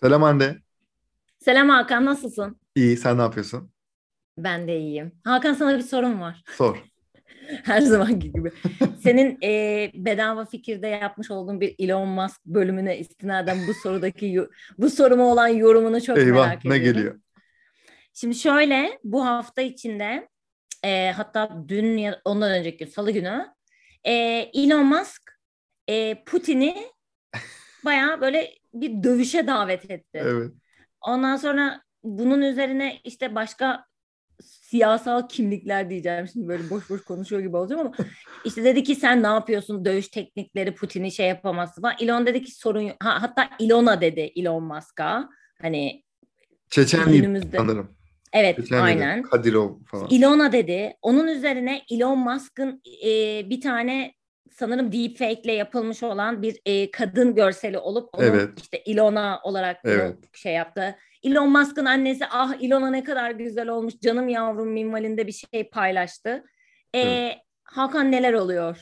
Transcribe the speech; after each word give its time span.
Selam 0.00 0.22
Hande. 0.22 0.56
Selam 1.38 1.68
Hakan, 1.68 2.04
nasılsın? 2.04 2.60
İyi, 2.74 2.96
sen 2.96 3.18
ne 3.18 3.22
yapıyorsun? 3.22 3.70
Ben 4.38 4.68
de 4.68 4.78
iyiyim. 4.78 5.12
Hakan 5.24 5.54
sana 5.54 5.76
bir 5.78 5.82
sorum 5.82 6.20
var. 6.20 6.42
Sor. 6.46 6.76
Her 7.64 7.80
zamanki 7.80 8.32
gibi. 8.32 8.52
Senin 9.02 9.38
e, 9.42 9.90
bedava 9.94 10.44
fikirde 10.44 10.86
yapmış 10.86 11.30
olduğun 11.30 11.60
bir 11.60 11.74
Elon 11.78 12.08
Musk 12.08 12.44
bölümüne 12.46 12.98
istinaden 12.98 13.58
bu 13.68 13.74
sorudaki 13.74 14.46
bu 14.78 14.90
soruma 14.90 15.24
olan 15.24 15.48
yorumunu 15.48 16.02
çok 16.02 16.18
Eyvah, 16.18 16.46
merak 16.46 16.64
ne 16.64 16.76
ediyorum. 16.76 16.94
geliyor? 16.94 17.20
Şimdi 18.12 18.34
şöyle 18.34 18.98
bu 19.04 19.26
hafta 19.26 19.62
içinde 19.62 20.28
e, 20.84 21.10
hatta 21.10 21.64
dün 21.68 21.96
ya 21.96 22.20
ondan 22.24 22.50
önceki 22.52 22.84
gün 22.84 22.92
Salı 22.92 23.10
günü 23.10 23.46
e, 24.04 24.12
Elon 24.54 24.86
Musk 24.86 25.22
e, 25.88 26.24
Putin'i 26.24 26.76
bayağı 27.84 28.20
böyle 28.20 28.55
bir 28.80 29.02
dövüşe 29.02 29.46
davet 29.46 29.90
etti. 29.90 30.20
Evet. 30.24 30.52
Ondan 31.00 31.36
sonra 31.36 31.80
bunun 32.04 32.42
üzerine 32.42 33.00
işte 33.04 33.34
başka 33.34 33.84
siyasal 34.42 35.28
kimlikler 35.28 35.90
diyeceğim 35.90 36.28
şimdi 36.32 36.48
böyle 36.48 36.70
boş 36.70 36.90
boş 36.90 37.04
konuşuyor 37.04 37.42
gibi 37.42 37.56
olacağım 37.56 37.80
ama 37.80 37.92
işte 38.44 38.64
dedi 38.64 38.82
ki 38.84 38.94
sen 38.94 39.22
ne 39.22 39.26
yapıyorsun 39.26 39.84
dövüş 39.84 40.08
teknikleri 40.08 40.74
Putin'i 40.74 41.12
şey 41.12 41.28
yapamazsın 41.28 41.82
falan. 41.82 41.94
Elon 42.00 42.26
dedi 42.26 42.42
ki 42.42 42.50
sorun 42.50 42.80
yok. 42.80 42.96
Ha, 43.02 43.22
hatta 43.22 43.50
Ilona 43.58 44.00
dedi 44.00 44.32
Elon 44.36 44.62
Musk'a 44.62 45.28
hani 45.62 46.02
Çeçenliydi 46.70 47.16
günümüzde. 47.16 47.56
sanırım. 47.56 47.96
Evet 48.32 48.56
Çeçenliydi. 48.56 48.82
aynen. 48.82 49.22
Kadirov 49.22 49.70
falan. 49.86 50.08
Ilona 50.10 50.52
dedi. 50.52 50.96
Onun 51.02 51.26
üzerine 51.28 51.82
Elon 51.90 52.18
Musk'ın 52.18 52.82
e, 53.06 53.10
bir 53.50 53.60
tane 53.60 54.14
sanırım 54.50 54.92
deepfake 54.92 55.42
ile 55.42 55.52
yapılmış 55.52 56.02
olan 56.02 56.42
bir 56.42 56.60
e, 56.66 56.90
kadın 56.90 57.34
görseli 57.34 57.78
olup 57.78 58.08
onu 58.12 58.24
Evet. 58.24 58.50
işte 58.60 58.82
Ilona 58.84 59.40
olarak 59.44 59.76
Evet. 59.84 60.16
şey 60.32 60.54
yaptı. 60.54 60.96
Elon 61.22 61.50
Musk'ın 61.50 61.84
annesi 61.84 62.26
ah 62.30 62.54
Ilona 62.60 62.90
ne 62.90 63.04
kadar 63.04 63.30
güzel 63.30 63.68
olmuş 63.68 63.94
canım 64.00 64.28
yavrum 64.28 64.68
minvalinde 64.68 65.26
bir 65.26 65.32
şey 65.52 65.70
paylaştı. 65.70 66.44
E, 66.94 67.00
Evet. 67.00 67.36
Hakan 67.64 68.12
neler 68.12 68.32
oluyor? 68.32 68.78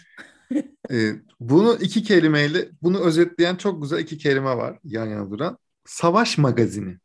Ee, 0.90 1.10
bunu 1.40 1.76
iki 1.80 2.02
kelimeyle, 2.02 2.68
bunu 2.82 3.00
özetleyen 3.00 3.56
çok 3.56 3.82
güzel 3.82 3.98
iki 3.98 4.18
kelime 4.18 4.56
var 4.56 4.78
yan 4.84 5.06
yana 5.06 5.30
duran. 5.30 5.58
Savaş 5.84 6.38
magazini. 6.38 6.96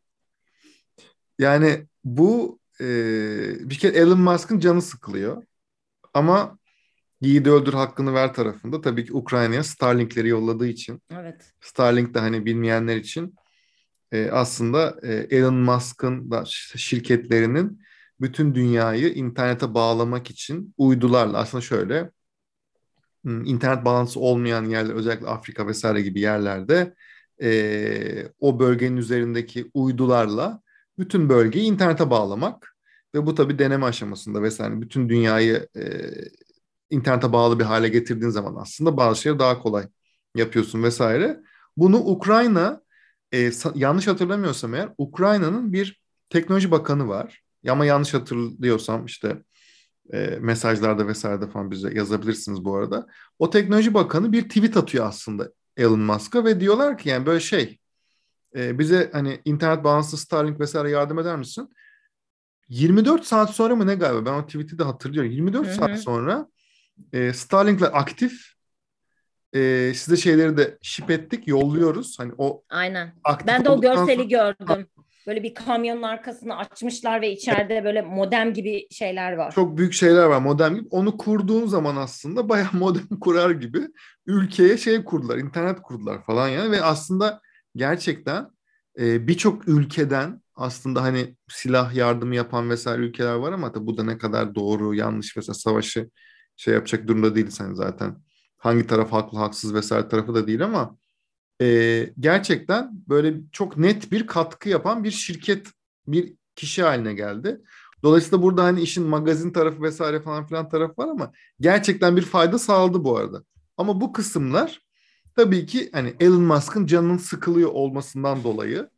Yani 1.40 1.86
bu 2.04 2.60
e, 2.82 2.86
bir 3.70 3.80
kere 3.80 3.98
Elon 3.98 4.20
Musk'ın 4.20 4.60
canı 4.60 4.82
sıkılıyor. 4.82 5.44
Ama 6.14 6.59
yiğidi 7.22 7.50
öldür 7.50 7.74
hakkını 7.74 8.14
ver 8.14 8.34
tarafında 8.34 8.82
tabii 8.82 9.06
ki 9.06 9.14
Ukrayna'ya 9.14 9.64
Starlink'leri 9.64 10.28
yolladığı 10.28 10.68
için 10.68 11.02
Evet. 11.12 11.54
Starlink 11.62 12.14
de 12.14 12.20
hani 12.20 12.46
bilmeyenler 12.46 12.96
için 12.96 13.36
e, 14.12 14.30
aslında 14.32 15.00
e, 15.04 15.14
Elon 15.14 15.56
Musk'ın 15.56 16.32
da 16.32 16.44
şirketlerinin 16.76 17.82
bütün 18.22 18.56
dünyayı 18.56 19.14
internete 19.14 19.74
bağlamak 19.74 20.30
için 20.30 20.74
uydularla 20.78 21.38
aslında 21.38 21.62
şöyle 21.62 22.12
m, 23.24 23.50
internet 23.50 23.86
bağlantısı 23.86 24.20
olmayan 24.20 24.66
yerler 24.66 24.94
özellikle 24.94 25.28
Afrika 25.28 25.68
vesaire 25.68 26.02
gibi 26.02 26.20
yerlerde 26.20 26.94
e, 27.42 28.32
o 28.40 28.60
bölgenin 28.60 28.98
üzerindeki 28.98 29.72
uydularla 29.74 30.62
bütün 30.98 31.30
bölgeyi 31.30 31.66
internete 31.66 32.10
bağlamak 32.10 32.76
ve 33.16 33.26
bu 33.26 33.36
tabii 33.36 33.60
deneme 33.60 33.86
aşamasında 33.86 34.42
vesaire 34.42 34.82
bütün 34.82 35.10
dünyayı 35.10 35.68
e, 35.76 35.84
internete 36.90 37.34
bağlı 37.34 37.60
bir 37.60 37.64
hale 37.64 37.90
getirdiğin 37.90 38.32
zaman 38.32 38.56
aslında 38.56 38.98
bazı 38.98 39.22
şeyleri 39.22 39.40
daha 39.40 39.60
kolay 39.60 39.88
yapıyorsun 40.36 40.84
vesaire. 40.84 41.40
Bunu 41.78 41.98
Ukrayna 41.98 42.82
e, 43.34 43.52
yanlış 43.76 44.08
hatırlamıyorsam 44.08 44.76
eğer 44.76 44.90
Ukrayna'nın 44.98 45.74
bir 45.74 46.02
teknoloji 46.30 46.72
bakanı 46.72 47.08
var. 47.08 47.44
Ama 47.70 47.86
yanlış 47.86 48.14
hatırlıyorsam 48.14 49.06
işte 49.06 49.44
e, 50.14 50.38
mesajlarda 50.42 51.08
vesairede 51.08 51.48
falan 51.48 51.72
bize 51.72 51.94
yazabilirsiniz 51.94 52.66
bu 52.66 52.76
arada. 52.76 53.08
O 53.40 53.50
teknoloji 53.50 53.94
bakanı 53.94 54.32
bir 54.32 54.44
tweet 54.44 54.78
atıyor 54.78 55.06
aslında 55.06 55.52
Elon 55.78 56.00
Musk'a 56.00 56.46
ve 56.46 56.60
diyorlar 56.60 56.98
ki 56.98 57.10
yani 57.10 57.26
böyle 57.26 57.40
şey 57.40 57.80
e, 58.56 58.80
bize 58.80 59.10
hani 59.14 59.42
internet 59.46 59.84
bağlantısı 59.84 60.18
Starlink 60.18 60.60
vesaire 60.60 60.90
yardım 60.90 61.20
eder 61.20 61.36
misin? 61.36 61.70
24 62.70 63.26
saat 63.26 63.56
sonra 63.56 63.76
mı 63.76 63.88
ne 63.88 63.96
galiba 63.96 64.26
ben 64.26 64.40
o 64.40 64.46
tweet'i 64.46 64.80
de 64.80 64.84
hatırlıyorum. 64.84 65.32
24 65.32 65.68
Hı 65.68 65.72
hı. 65.72 65.76
saat 65.76 66.00
sonra 66.00 66.48
e, 67.14 67.34
Starlink'ler 67.34 67.90
aktif 67.94 68.42
e, 69.54 69.92
size 69.96 70.18
şeyleri 70.18 70.58
de 70.58 70.78
ship 70.82 71.12
ettik 71.12 71.48
yolluyoruz. 71.48 72.20
Hani 72.20 72.32
o 72.38 72.64
Aynen. 72.70 73.14
aktif 73.24 73.48
Ben 73.48 73.66
de 73.66 73.70
o 73.70 73.74
olduktan 73.74 74.06
görseli 74.08 74.32
sonra- 74.32 74.54
gördüm. 74.68 74.88
Böyle 75.28 75.44
bir 75.44 75.54
kamyonun 75.54 76.02
arkasını 76.02 76.58
açmışlar 76.58 77.22
ve 77.22 77.32
içeride 77.32 77.84
böyle 77.84 78.02
modem 78.02 78.54
gibi 78.54 78.88
şeyler 78.92 79.34
var. 79.34 79.52
Çok 79.52 79.78
büyük 79.78 79.94
şeyler 79.94 80.26
var 80.26 80.40
modem 80.42 80.76
gibi. 80.76 80.88
Onu 80.92 81.18
kurduğun 81.18 81.68
zaman 81.68 81.96
aslında 81.96 82.50
bayağı 82.50 82.70
modem 82.74 83.08
kurar 83.22 83.52
gibi 83.52 83.82
ülkeye 84.26 84.78
şey 84.78 85.04
kurdular, 85.04 85.38
internet 85.38 85.82
kurdular 85.82 86.24
falan 86.26 86.48
yani 86.48 86.72
ve 86.72 86.82
aslında 86.82 87.42
gerçekten 87.76 88.48
e, 89.00 89.28
birçok 89.28 89.68
ülkeden 89.68 90.42
aslında 90.56 91.02
hani 91.04 91.36
silah 91.50 91.96
yardımı 91.96 92.36
yapan 92.36 92.70
vesaire 92.70 93.02
ülkeler 93.02 93.34
var 93.34 93.52
ama 93.52 93.72
tabii 93.72 93.86
bu 93.88 93.98
da 93.98 94.04
ne 94.04 94.18
kadar 94.18 94.56
doğru, 94.56 94.96
yanlış 94.96 95.38
vesaire 95.38 95.58
savaşı 95.60 96.10
şey 96.60 96.74
yapacak 96.74 97.08
durumda 97.08 97.36
değiliz 97.36 97.60
hani 97.60 97.76
zaten. 97.76 98.16
Hangi 98.58 98.88
taraf 98.88 99.12
haklı, 99.12 99.38
haksız 99.38 99.74
vesaire 99.74 100.08
tarafı 100.08 100.36
da 100.36 100.48
değil 100.48 100.64
ama 100.64 100.98
e, 101.62 102.10
gerçekten 102.20 102.92
böyle 103.10 103.34
çok 103.52 103.78
net 103.78 104.12
bir 104.12 104.28
katkı 104.28 104.70
yapan 104.70 105.04
bir 105.04 105.12
şirket, 105.12 105.68
bir 106.08 106.34
kişi 106.56 106.84
haline 106.84 107.14
geldi. 107.14 107.62
Dolayısıyla 108.04 108.42
burada 108.42 108.64
hani 108.64 108.82
işin 108.82 109.08
magazin 109.08 109.52
tarafı 109.52 109.82
vesaire 109.82 110.22
falan 110.22 110.48
filan 110.48 110.70
tarafı 110.70 110.94
var 110.98 111.08
ama 111.08 111.32
gerçekten 111.60 112.18
bir 112.18 112.22
fayda 112.22 112.60
sağladı 112.60 113.04
bu 113.04 113.18
arada. 113.18 113.44
Ama 113.78 114.02
bu 114.02 114.14
kısımlar 114.14 114.82
tabii 115.36 115.66
ki 115.66 115.90
hani 115.94 116.14
Elon 116.20 116.42
Musk'ın 116.42 116.86
canının 116.86 117.18
sıkılıyor 117.18 117.70
olmasından 117.70 118.44
dolayı 118.44 118.90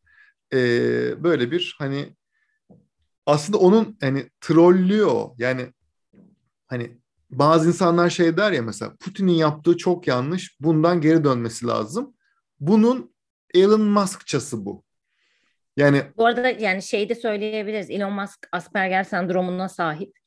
eee, 0.54 1.16
böyle 1.24 1.52
bir 1.52 1.76
hani 1.80 2.16
aslında 3.26 3.58
onun 3.58 3.98
hani 4.02 4.30
trollüyor 4.42 5.30
yani 5.38 5.74
hani 6.68 7.01
bazı 7.32 7.68
insanlar 7.68 8.10
şey 8.10 8.38
der 8.38 8.52
ya 8.52 8.62
mesela 8.62 8.96
Putin'in 9.00 9.32
yaptığı 9.34 9.78
çok 9.78 10.08
yanlış 10.08 10.58
bundan 10.60 11.02
geri 11.02 11.24
dönmesi 11.24 11.68
lazım. 11.68 12.14
Bunun 12.60 13.14
Elon 13.54 13.82
Musk'çası 13.82 14.66
bu. 14.66 14.84
Yani 15.78 16.02
Bu 16.18 16.26
arada 16.26 16.50
yani 16.50 16.82
şey 16.82 17.10
de 17.10 17.16
söyleyebiliriz. 17.16 17.90
Elon 17.90 18.14
Musk 18.14 18.48
Asperger 18.52 19.04
sendromuna 19.04 19.70
sahip. 19.70 20.18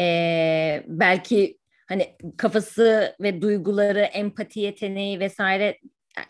Ee, 0.00 0.84
belki 0.86 1.58
hani 1.88 2.16
kafası 2.36 3.16
ve 3.20 3.42
duyguları, 3.42 4.00
empati 4.00 4.60
yeteneği 4.60 5.20
vesaire 5.20 5.78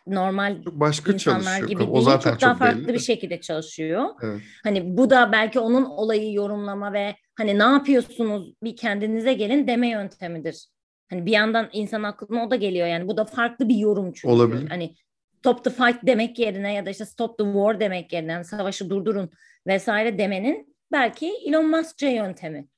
normal 0.06 0.62
çok 0.62 0.80
başka 0.80 1.12
insanlar 1.12 1.42
çalışıyor. 1.42 1.69
gibi 1.69 1.82
O 1.82 2.00
zaten 2.00 2.30
çok 2.32 2.40
daha 2.40 2.52
çok 2.52 2.58
farklı 2.58 2.78
belli 2.78 2.88
bir 2.88 2.94
de. 2.94 2.98
şekilde 2.98 3.40
çalışıyor. 3.40 4.04
Evet. 4.22 4.40
Hani 4.64 4.96
bu 4.96 5.10
da 5.10 5.32
belki 5.32 5.60
onun 5.60 5.84
olayı 5.84 6.32
yorumlama 6.32 6.92
ve 6.92 7.16
hani 7.38 7.59
ne 7.59 7.62
yapıyorsunuz 7.62 8.54
bir 8.62 8.76
kendinize 8.76 9.32
gelin 9.32 9.66
deme 9.66 9.88
yöntemidir. 9.88 10.69
Hani 11.10 11.26
bir 11.26 11.32
yandan 11.32 11.69
insan 11.72 12.03
aklına 12.03 12.47
o 12.47 12.50
da 12.50 12.56
geliyor 12.56 12.87
yani 12.87 13.09
bu 13.09 13.16
da 13.16 13.25
farklı 13.25 13.69
bir 13.69 13.76
yorum 13.76 14.12
çünkü. 14.12 14.34
Olabilir. 14.34 14.69
Hani 14.69 14.94
stop 15.38 15.65
the 15.65 15.71
fight 15.71 15.99
demek 16.03 16.38
yerine 16.38 16.75
ya 16.75 16.87
da 16.87 16.91
işte 16.91 17.04
stop 17.04 17.38
the 17.38 17.44
war 17.44 17.81
demek 17.81 18.12
yerine 18.12 18.32
yani 18.32 18.44
savaşı 18.44 18.91
durdurun 18.91 19.31
vesaire 19.66 20.19
demenin 20.19 20.76
belki 20.93 21.32
Elon 21.47 21.71
Musk'ca 21.71 22.09
yöntemi. 22.09 22.69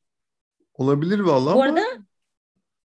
Olabilir 0.75 1.19
vallahi 1.19 1.54
Bu 1.54 1.62
ama 1.62 1.65
arada 1.65 1.82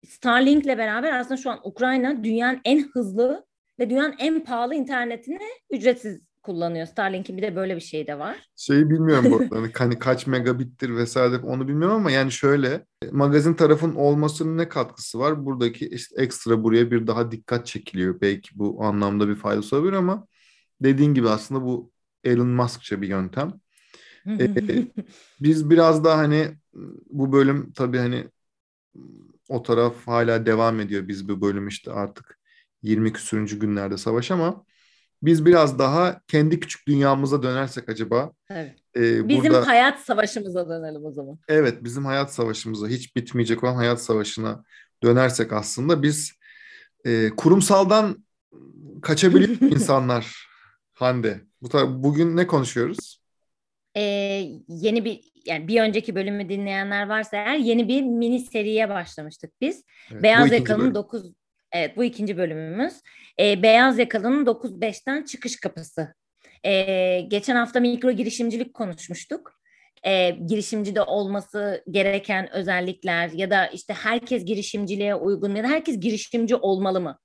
Starlink'le 0.06 0.78
beraber 0.78 1.12
aslında 1.12 1.36
şu 1.36 1.50
an 1.50 1.60
Ukrayna 1.64 2.24
dünyanın 2.24 2.60
en 2.64 2.88
hızlı 2.88 3.46
ve 3.78 3.90
dünyanın 3.90 4.14
en 4.18 4.44
pahalı 4.44 4.74
internetini 4.74 5.48
ücretsiz 5.70 6.22
kullanıyor. 6.42 6.86
Starlink'in 6.86 7.36
bir 7.36 7.42
de 7.42 7.56
böyle 7.56 7.76
bir 7.76 7.80
şey 7.80 8.06
de 8.06 8.18
var. 8.18 8.48
Şeyi 8.56 8.90
bilmiyorum 8.90 9.30
bu 9.30 9.36
arada. 9.42 9.56
Hani 9.56 9.72
hani 9.78 9.98
kaç 9.98 10.26
megabittir 10.26 10.96
vesaire 10.96 11.36
onu 11.38 11.68
bilmiyorum 11.68 11.96
ama 11.96 12.10
yani 12.10 12.32
şöyle 12.32 12.86
magazin 13.12 13.54
tarafın 13.54 13.94
olmasının 13.94 14.58
ne 14.58 14.68
katkısı 14.68 15.18
var? 15.18 15.44
Buradaki 15.46 15.88
işte 15.88 16.22
ekstra 16.22 16.64
buraya 16.64 16.90
bir 16.90 17.06
daha 17.06 17.30
dikkat 17.30 17.66
çekiliyor. 17.66 18.20
Belki 18.20 18.58
bu 18.58 18.84
anlamda 18.84 19.28
bir 19.28 19.34
faydası 19.36 19.76
olabilir 19.76 19.92
ama 19.92 20.26
dediğin 20.80 21.14
gibi 21.14 21.28
aslında 21.28 21.62
bu 21.62 21.92
Elon 22.24 22.48
Musk'ça 22.48 23.02
bir 23.02 23.08
yöntem. 23.08 23.52
Ee, 24.40 24.50
Biz 25.40 25.70
biraz 25.70 26.04
daha 26.04 26.18
hani 26.18 26.48
bu 27.10 27.32
bölüm 27.32 27.72
tabii 27.72 27.98
hani 27.98 28.26
o 29.48 29.62
taraf 29.62 30.06
hala 30.06 30.46
devam 30.46 30.80
ediyor. 30.80 31.08
Biz 31.08 31.28
bu 31.28 31.40
bölüm 31.40 31.68
işte 31.68 31.92
artık 31.92 32.38
20 32.82 33.12
küsürüncü 33.12 33.58
günlerde 33.60 33.98
savaş 33.98 34.30
ama 34.30 34.64
biz 35.22 35.46
biraz 35.46 35.78
daha 35.78 36.20
kendi 36.28 36.60
küçük 36.60 36.86
dünyamıza 36.88 37.42
dönersek 37.42 37.88
acaba 37.88 38.32
Evet. 38.50 38.78
e, 38.96 39.28
Bizim 39.28 39.52
burada 39.52 39.66
hayat 39.66 40.00
savaşımıza 40.00 40.68
dönelim 40.68 41.04
o 41.04 41.12
zaman. 41.12 41.38
evet 41.48 41.84
bizim 41.84 42.04
hayat 42.04 42.34
savaşımıza 42.34 42.88
hiç 42.88 43.16
bitmeyecek 43.16 43.64
olan 43.64 43.74
hayat 43.74 44.02
savaşına 44.02 44.64
dönersek 45.02 45.52
aslında 45.52 46.02
biz 46.02 46.32
e, 47.04 47.30
kurumsaldan 47.36 48.24
kaçabiliyor 49.02 49.60
insanlar 49.60 50.46
Hande. 50.92 51.40
Bu 51.62 52.02
bugün 52.02 52.36
ne 52.36 52.46
konuşuyoruz? 52.46 53.22
Ee, 53.96 54.02
yeni 54.68 55.04
bir 55.04 55.32
yani 55.46 55.68
bir 55.68 55.80
önceki 55.80 56.14
bölümü 56.14 56.48
dinleyenler 56.48 57.08
varsa 57.08 57.36
eğer 57.36 57.56
yeni 57.56 57.88
bir 57.88 58.02
mini 58.02 58.40
seriye 58.40 58.88
başlamıştık 58.88 59.52
biz. 59.60 59.84
Evet, 60.12 60.22
Beyaz 60.22 60.52
Yakalı'nın 60.52 60.94
9 60.94 61.32
Evet 61.72 61.96
bu 61.96 62.04
ikinci 62.04 62.36
bölümümüz. 62.36 62.94
Ee, 63.40 63.62
Beyaz 63.62 63.98
Yakalı'nın 63.98 64.46
9-5'ten 64.46 65.22
çıkış 65.22 65.60
kapısı. 65.60 66.14
Ee, 66.64 67.20
geçen 67.28 67.56
hafta 67.56 67.80
mikro 67.80 68.12
girişimcilik 68.12 68.74
konuşmuştuk. 68.74 69.52
Ee, 70.06 70.30
girişimcide 70.30 71.02
olması 71.02 71.84
gereken 71.90 72.52
özellikler 72.52 73.30
ya 73.30 73.50
da 73.50 73.66
işte 73.66 73.94
herkes 73.94 74.44
girişimciliğe 74.44 75.14
uygun 75.14 75.54
ya 75.54 75.64
da 75.64 75.68
herkes 75.68 76.00
girişimci 76.00 76.56
olmalı 76.56 77.00
mı? 77.00 77.18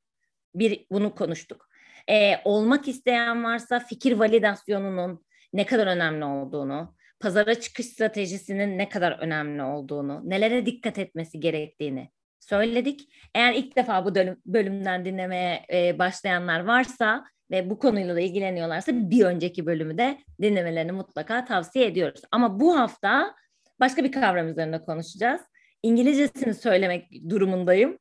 Bir 0.56 0.86
bunu 0.92 1.16
konuştuk. 1.16 1.70
Ee, 2.10 2.34
olmak 2.46 2.88
isteyen 2.88 3.44
varsa 3.44 3.80
fikir 3.80 4.12
validasyonunun 4.12 5.26
ne 5.54 5.66
kadar 5.66 5.88
önemli 5.88 6.26
olduğunu, 6.26 6.96
pazara 7.20 7.56
çıkış 7.56 7.86
stratejisinin 7.86 8.78
ne 8.78 8.90
kadar 8.90 9.12
önemli 9.12 9.64
olduğunu, 9.64 10.22
nelere 10.30 10.66
dikkat 10.66 10.98
etmesi 10.98 11.40
gerektiğini 11.40 12.10
söyledik. 12.50 13.10
Eğer 13.36 13.54
ilk 13.54 13.76
defa 13.76 14.06
bu 14.06 14.16
bölümden 14.46 15.06
dinlemeye 15.06 15.66
e, 15.74 16.00
başlayanlar 16.00 16.60
varsa 16.60 17.26
ve 17.52 17.70
bu 17.70 17.80
konuyla 17.80 18.16
da 18.16 18.20
ilgileniyorlarsa 18.20 18.92
bir 18.94 19.26
önceki 19.26 19.66
bölümü 19.66 19.98
de 19.98 20.18
dinlemelerini 20.42 20.92
mutlaka 20.92 21.46
tavsiye 21.46 21.86
ediyoruz. 21.86 22.22
Ama 22.32 22.60
bu 22.60 22.80
hafta 22.80 23.36
başka 23.80 24.04
bir 24.04 24.12
kavram 24.12 24.48
üzerinde 24.48 24.82
konuşacağız. 24.82 25.42
İngilizcesini 25.84 26.54
söylemek 26.54 27.30
durumundayım. 27.30 27.98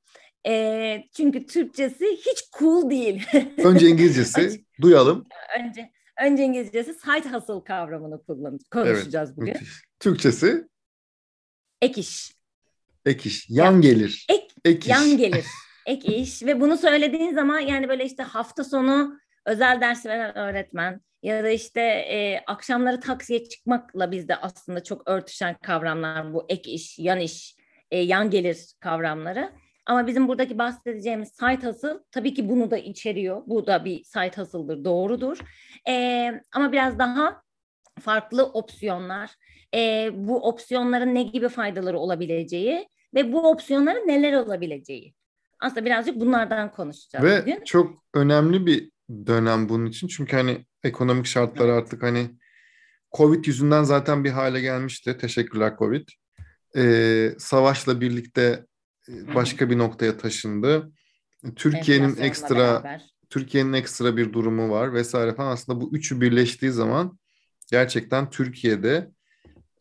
E, 0.47 1.05
çünkü 1.17 1.47
Türkçesi 1.47 2.07
hiç 2.07 2.51
cool 2.59 2.91
değil. 2.91 3.27
Önce 3.65 3.89
İngilizcesi 3.89 4.65
duyalım. 4.81 5.25
Önce 5.61 5.91
önce 6.23 6.43
İngilizcesi 6.43 6.95
side 6.95 7.31
hustle 7.33 7.65
kavramını 7.65 8.25
kullan 8.25 8.59
konuşacağız 8.71 9.29
evet, 9.29 9.37
bugün. 9.37 9.53
Müthiş. 9.53 9.83
Türkçesi 10.01 10.69
ek 11.83 12.01
iş. 12.01 12.36
Ek 13.07 13.29
iş. 13.29 13.51
Yan 13.51 13.73
ya, 13.73 13.81
gelir. 13.81 14.27
Ek, 14.29 14.49
ek 14.65 14.79
iş. 14.79 14.89
Yan 14.89 15.17
gelir. 15.17 15.45
Ek 15.87 16.17
iş 16.17 16.43
ve 16.43 16.61
bunu 16.61 16.77
söylediğin 16.77 17.35
zaman 17.35 17.61
yani 17.61 17.89
böyle 17.89 18.05
işte 18.05 18.23
hafta 18.23 18.65
sonu 18.65 19.19
özel 19.45 19.81
ders 19.81 20.07
veren 20.07 20.39
öğretmen 20.39 21.01
ya 21.23 21.45
da 21.45 21.49
işte 21.49 21.81
e, 21.81 22.45
akşamları 22.47 23.01
taksiye 23.01 23.49
çıkmakla 23.49 24.11
bizde 24.11 24.37
aslında 24.37 24.83
çok 24.83 25.09
örtüşen 25.09 25.57
kavramlar 25.63 26.35
bu 26.35 26.47
ek 26.49 26.71
iş, 26.71 26.99
yan 26.99 27.21
iş, 27.21 27.57
e, 27.91 27.99
yan 27.99 28.31
gelir 28.31 28.59
kavramları. 28.81 29.53
Ama 29.87 30.07
bizim 30.07 30.29
buradaki 30.29 30.59
bahsedeceğimiz 30.59 31.29
site 31.29 31.67
hustle 31.67 31.95
tabii 32.11 32.35
ki 32.35 32.49
bunu 32.49 32.71
da 32.71 32.79
içeriyor. 32.79 33.43
Bu 33.47 33.67
da 33.67 33.85
bir 33.85 34.05
site 34.05 34.43
hustle'dır, 34.43 34.85
doğrudur. 34.85 35.39
E, 35.89 36.33
ama 36.53 36.73
biraz 36.73 36.99
daha 36.99 37.43
farklı 38.01 38.45
opsiyonlar, 38.45 39.31
e, 39.75 40.11
bu 40.15 40.49
opsiyonların 40.49 41.15
ne 41.15 41.23
gibi 41.23 41.49
faydaları 41.49 41.99
olabileceği 41.99 42.89
ve 43.15 43.33
bu 43.33 43.51
opsiyonların 43.51 44.09
neler 44.09 44.33
olabileceği. 44.33 45.15
Aslında 45.61 45.85
birazcık 45.85 46.21
bunlardan 46.21 46.73
konuşacağız 46.73 47.25
ve 47.25 47.43
bugün. 47.43 47.65
çok 47.65 48.05
önemli 48.15 48.67
bir 48.67 48.91
dönem 49.27 49.69
bunun 49.69 49.87
için. 49.87 50.09
Çünkü 50.09 50.37
hani 50.37 50.67
ekonomik 50.83 51.27
şartlar 51.27 51.69
artık 51.69 52.03
hani 52.03 52.31
Covid 53.17 53.45
yüzünden 53.45 53.83
zaten 53.83 54.25
bir 54.25 54.31
hale 54.31 54.61
gelmişti. 54.61 55.19
Teşekkürler 55.19 55.77
Covid. 55.79 56.09
Ee, 56.77 57.33
savaşla 57.39 58.01
birlikte 58.01 58.67
başka 59.09 59.71
bir 59.71 59.79
noktaya 59.79 60.17
taşındı. 60.17 60.93
Türkiye'nin 61.57 62.17
ekstra. 62.17 62.99
Türkiye'nin 63.31 63.73
ekstra 63.73 64.17
bir 64.17 64.33
durumu 64.33 64.71
var 64.71 64.95
vesaire 64.95 65.35
falan. 65.35 65.53
Aslında 65.53 65.81
bu 65.81 65.91
üçü 65.93 66.21
birleştiği 66.21 66.71
zaman 66.71 67.19
gerçekten 67.71 68.31
Türkiye'de 68.31 69.11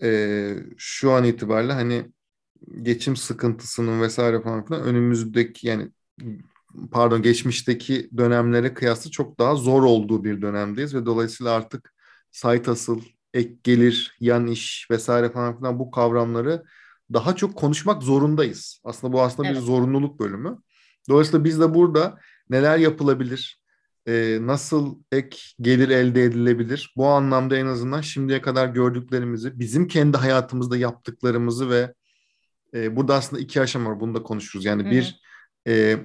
e, 0.03 0.55
şu 0.77 1.11
an 1.11 1.23
itibariyle 1.23 1.73
hani 1.73 2.11
geçim 2.81 3.15
sıkıntısının 3.15 4.01
vesaire 4.01 4.41
falan 4.41 4.65
filan 4.65 4.83
önümüzdeki 4.83 5.67
yani 5.67 5.91
pardon 6.91 7.21
geçmişteki 7.21 8.09
dönemlere 8.17 8.73
kıyasla 8.73 9.11
çok 9.11 9.39
daha 9.39 9.55
zor 9.55 9.83
olduğu 9.83 10.23
bir 10.23 10.41
dönemdeyiz 10.41 10.95
ve 10.95 11.05
dolayısıyla 11.05 11.53
artık 11.53 11.93
site 12.31 12.71
asıl, 12.71 13.01
ek 13.33 13.55
gelir, 13.63 14.17
yan 14.19 14.47
iş 14.47 14.87
vesaire 14.91 15.29
falan 15.29 15.57
filan 15.57 15.79
bu 15.79 15.91
kavramları 15.91 16.63
daha 17.13 17.35
çok 17.35 17.55
konuşmak 17.55 18.03
zorundayız. 18.03 18.81
Aslında 18.83 19.13
bu 19.13 19.21
aslında 19.21 19.47
evet. 19.49 19.57
bir 19.57 19.65
zorunluluk 19.65 20.19
bölümü. 20.19 20.57
Dolayısıyla 21.09 21.43
biz 21.43 21.59
de 21.59 21.73
burada 21.73 22.19
neler 22.49 22.77
yapılabilir, 22.77 23.61
e, 24.07 24.37
nasıl 24.41 24.99
ek 25.11 25.37
gelir 25.61 25.89
elde 25.89 26.23
edilebilir? 26.23 26.93
Bu 26.97 27.07
anlamda 27.07 27.57
en 27.57 27.65
azından 27.65 28.01
şimdiye 28.01 28.41
kadar 28.41 28.67
gördüklerimizi, 28.67 29.59
bizim 29.59 29.87
kendi 29.87 30.17
hayatımızda 30.17 30.77
yaptıklarımızı 30.77 31.69
ve 31.69 31.93
e, 32.73 32.95
burada 32.95 33.15
aslında 33.15 33.41
iki 33.41 33.61
aşama 33.61 33.89
var. 33.89 33.99
Bunu 33.99 34.15
da 34.15 34.23
konuşuruz. 34.23 34.65
Yani 34.65 34.83
Hı-hı. 34.83 34.91
bir 34.91 35.21
e, 35.67 35.97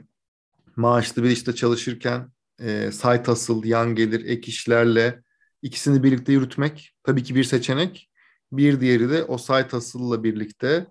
maaşlı 0.76 1.25
bir 1.25 1.31
işte 1.31 1.55
çalışırken 1.55 2.32
e, 2.61 2.93
site 2.93 3.31
asıl, 3.31 3.64
yan 3.64 3.94
gelir, 3.94 4.25
ek 4.25 4.49
işlerle 4.50 5.23
ikisini 5.62 6.02
birlikte 6.02 6.32
yürütmek 6.32 6.94
tabii 7.02 7.23
ki 7.23 7.35
bir 7.35 7.44
seçenek. 7.44 8.11
Bir 8.52 8.81
diğeri 8.81 9.11
de 9.11 9.25
o 9.25 9.38
site 9.38 9.76
asılla 9.76 10.25
birlikte 10.25 10.87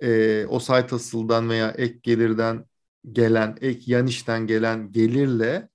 e, 0.00 0.44
o 0.46 0.60
site 0.60 0.94
asıldan 0.96 1.50
veya 1.50 1.70
ek 1.70 1.98
gelirden 2.02 2.64
gelen, 3.12 3.56
ek 3.60 3.82
yan 3.86 4.06
işten 4.06 4.46
gelen 4.46 4.92
gelirle 4.92 5.68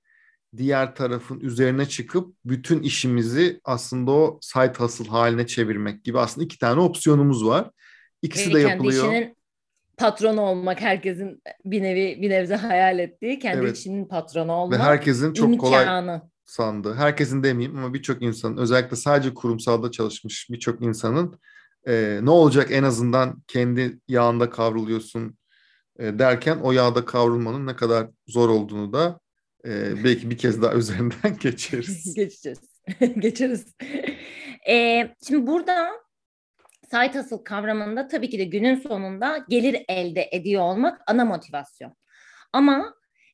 diğer 0.57 0.95
tarafın 0.95 1.39
üzerine 1.39 1.85
çıkıp 1.85 2.35
bütün 2.45 2.81
işimizi 2.83 3.61
aslında 3.63 4.11
o 4.11 4.39
site 4.41 4.73
hustle 4.77 5.09
haline 5.09 5.47
çevirmek 5.47 6.03
gibi 6.03 6.19
aslında 6.19 6.45
iki 6.45 6.59
tane 6.59 6.81
opsiyonumuz 6.81 7.45
var. 7.45 7.69
İkisi 8.21 8.49
Ve 8.49 8.53
de 8.53 8.59
yapılıyor. 8.59 9.03
Kendi 9.03 9.15
işinin 9.15 9.37
patronu 9.97 10.41
olmak 10.41 10.81
herkesin 10.81 11.41
bir 11.65 11.83
nevi 11.83 12.21
bir 12.21 12.29
nebze 12.29 12.55
hayal 12.55 12.99
ettiği 12.99 13.39
kendi 13.39 13.57
evet. 13.65 13.77
işinin 13.77 14.05
patronu 14.05 14.51
olmak. 14.51 14.79
Ve 14.79 14.83
herkesin 14.83 15.33
çok 15.33 15.53
imkanı. 15.53 15.59
kolay 15.59 16.21
sandı. 16.45 16.93
Herkesin 16.93 17.43
demeyeyim 17.43 17.77
ama 17.77 17.93
birçok 17.93 18.21
insanın 18.21 18.57
özellikle 18.57 18.95
sadece 18.95 19.33
kurumsalda 19.33 19.91
çalışmış 19.91 20.47
birçok 20.49 20.81
insanın 20.81 21.39
e, 21.87 22.19
ne 22.23 22.29
olacak 22.29 22.71
en 22.71 22.83
azından 22.83 23.43
kendi 23.47 23.99
yağında 24.07 24.49
kavruluyorsun 24.49 25.37
e, 25.99 26.19
derken 26.19 26.57
o 26.57 26.71
yağda 26.71 27.05
kavrulmanın 27.05 27.67
ne 27.67 27.75
kadar 27.75 28.07
zor 28.27 28.49
olduğunu 28.49 28.93
da 28.93 29.19
e, 29.65 30.03
belki 30.03 30.29
bir 30.29 30.37
kez 30.37 30.61
daha 30.61 30.73
üzerinden 30.73 31.37
geçeriz. 31.41 32.13
Geçeceğiz. 32.15 32.59
Geçeriz. 33.19 33.75
E, 34.69 35.07
şimdi 35.27 35.47
burada 35.47 35.89
site 36.83 37.19
hustle 37.19 37.43
kavramında 37.43 38.07
tabii 38.07 38.29
ki 38.29 38.39
de 38.39 38.43
günün 38.43 38.75
sonunda 38.75 39.45
gelir 39.49 39.85
elde 39.89 40.29
ediyor 40.31 40.61
olmak 40.61 41.01
ana 41.07 41.25
motivasyon. 41.25 41.95
Ama 42.53 42.93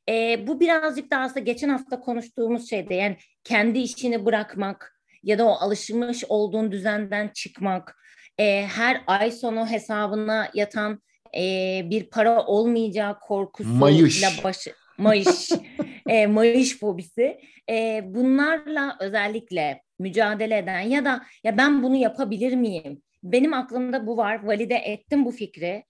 e, 0.09 0.47
bu 0.47 0.59
birazcık 0.59 1.11
daha 1.11 1.23
aslında 1.23 1.39
geçen 1.39 1.69
hafta 1.69 1.99
konuştuğumuz 1.99 2.69
şeyde 2.69 2.93
yani 2.93 3.17
kendi 3.43 3.79
işini 3.79 4.25
bırakmak 4.25 4.99
ya 5.23 5.39
da 5.39 5.45
o 5.45 5.51
alışmış 5.51 6.23
olduğun 6.29 6.71
düzenden 6.71 7.31
çıkmak, 7.33 7.95
e, 8.37 8.65
her 8.65 9.03
ay 9.07 9.31
sonu 9.31 9.67
hesabına 9.67 10.49
yatan 10.53 11.01
e, 11.37 11.81
bir 11.89 12.09
para 12.09 12.45
olmayacağı 12.45 13.19
korkusuyla 13.19 14.31
başı 14.43 14.73
Mayış, 14.97 15.49
e, 16.09 16.27
Mayış 16.27 16.79
fobisi. 16.79 17.39
E, 17.69 18.01
bunlarla 18.05 18.97
özellikle 18.99 19.81
mücadele 19.99 20.57
eden 20.57 20.79
ya 20.79 21.05
da 21.05 21.23
ya 21.43 21.57
ben 21.57 21.83
bunu 21.83 21.95
yapabilir 21.95 22.55
miyim? 22.55 23.01
Benim 23.23 23.53
aklımda 23.53 24.07
bu 24.07 24.17
var. 24.17 24.43
Valide 24.43 24.75
ettim 24.75 25.25
bu 25.25 25.31
fikri. 25.31 25.83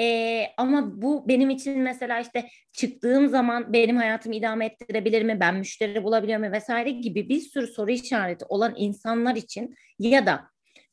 Ee, 0.00 0.46
ama 0.56 1.02
bu 1.02 1.28
benim 1.28 1.50
için 1.50 1.80
mesela 1.80 2.20
işte 2.20 2.48
çıktığım 2.72 3.28
zaman 3.28 3.72
benim 3.72 3.96
hayatımı 3.96 4.34
idame 4.34 4.66
ettirebilir 4.66 5.22
mi? 5.22 5.40
Ben 5.40 5.56
müşteri 5.56 6.04
bulabiliyor 6.04 6.38
muyum 6.38 6.52
vesaire 6.52 6.90
gibi 6.90 7.28
bir 7.28 7.40
sürü 7.40 7.66
soru 7.66 7.90
işareti 7.90 8.44
olan 8.48 8.74
insanlar 8.76 9.36
için 9.36 9.74
ya 9.98 10.26
da 10.26 10.44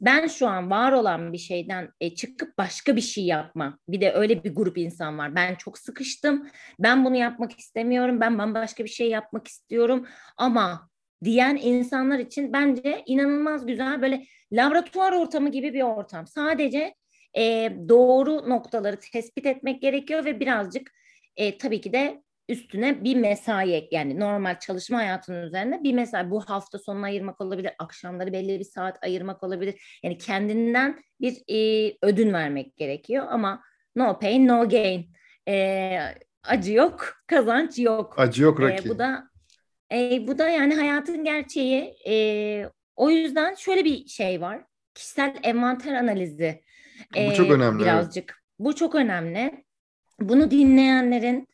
ben 0.01 0.27
şu 0.27 0.47
an 0.47 0.69
var 0.71 0.91
olan 0.91 1.33
bir 1.33 1.37
şeyden 1.37 1.89
e, 2.01 2.15
çıkıp 2.15 2.57
başka 2.57 2.95
bir 2.95 3.01
şey 3.01 3.25
yapma. 3.25 3.79
Bir 3.89 4.01
de 4.01 4.13
öyle 4.13 4.43
bir 4.43 4.55
grup 4.55 4.77
insan 4.77 5.17
var. 5.17 5.35
Ben 5.35 5.55
çok 5.55 5.77
sıkıştım. 5.77 6.47
Ben 6.79 7.05
bunu 7.05 7.15
yapmak 7.15 7.59
istemiyorum. 7.59 8.21
Ben 8.21 8.37
bambaşka 8.37 8.83
bir 8.83 8.89
şey 8.89 9.09
yapmak 9.09 9.47
istiyorum. 9.47 10.07
Ama 10.37 10.89
diyen 11.23 11.55
insanlar 11.55 12.19
için 12.19 12.53
bence 12.53 13.03
inanılmaz 13.05 13.65
güzel 13.65 14.01
böyle 14.01 14.25
laboratuvar 14.51 15.11
ortamı 15.11 15.49
gibi 15.49 15.73
bir 15.73 15.81
ortam. 15.81 16.27
Sadece 16.27 16.95
e, 17.37 17.71
doğru 17.89 18.49
noktaları 18.49 18.99
tespit 18.99 19.45
etmek 19.45 19.81
gerekiyor 19.81 20.25
ve 20.25 20.39
birazcık 20.39 20.91
e, 21.35 21.57
tabii 21.57 21.81
ki 21.81 21.93
de 21.93 22.23
üstüne 22.49 23.03
bir 23.03 23.15
mesai 23.15 23.87
yani 23.91 24.19
normal 24.19 24.59
çalışma 24.59 24.97
hayatının 24.97 25.47
üzerine 25.47 25.83
bir 25.83 25.93
mesai 25.93 26.31
bu 26.31 26.41
hafta 26.41 26.79
sonuna 26.79 27.05
ayırmak 27.05 27.41
olabilir 27.41 27.73
akşamları 27.79 28.33
belli 28.33 28.59
bir 28.59 28.65
saat 28.65 29.03
ayırmak 29.03 29.43
olabilir 29.43 29.99
yani 30.03 30.17
kendinden 30.17 30.99
bir 31.21 31.37
e, 31.47 31.91
ödün 32.01 32.33
vermek 32.33 32.77
gerekiyor 32.77 33.25
ama 33.29 33.61
no 33.95 34.19
pain 34.19 34.47
no 34.47 34.69
gain 34.69 35.13
e, 35.47 35.99
acı 36.43 36.73
yok 36.73 37.13
kazanç 37.27 37.79
yok 37.79 38.19
acı 38.19 38.43
yok 38.43 38.59
Rocky. 38.59 38.87
E, 38.87 38.89
bu 38.89 38.99
da 38.99 39.29
E, 39.91 40.27
bu 40.27 40.37
da 40.37 40.49
yani 40.49 40.75
hayatın 40.75 41.23
gerçeği. 41.23 41.95
E, 42.07 42.15
o 42.95 43.09
yüzden 43.09 43.55
şöyle 43.55 43.85
bir 43.85 44.07
şey 44.07 44.41
var. 44.41 44.63
Kişisel 44.93 45.35
envanter 45.43 45.93
analizi. 45.93 46.61
Bu 47.15 47.33
çok 47.33 47.51
önemli. 47.51 47.83
Birazcık. 47.83 48.29
Evet. 48.29 48.59
Bu 48.59 48.75
çok 48.75 48.95
önemli. 48.95 49.65
Bunu 50.19 50.51
dinleyenlerin 50.51 51.47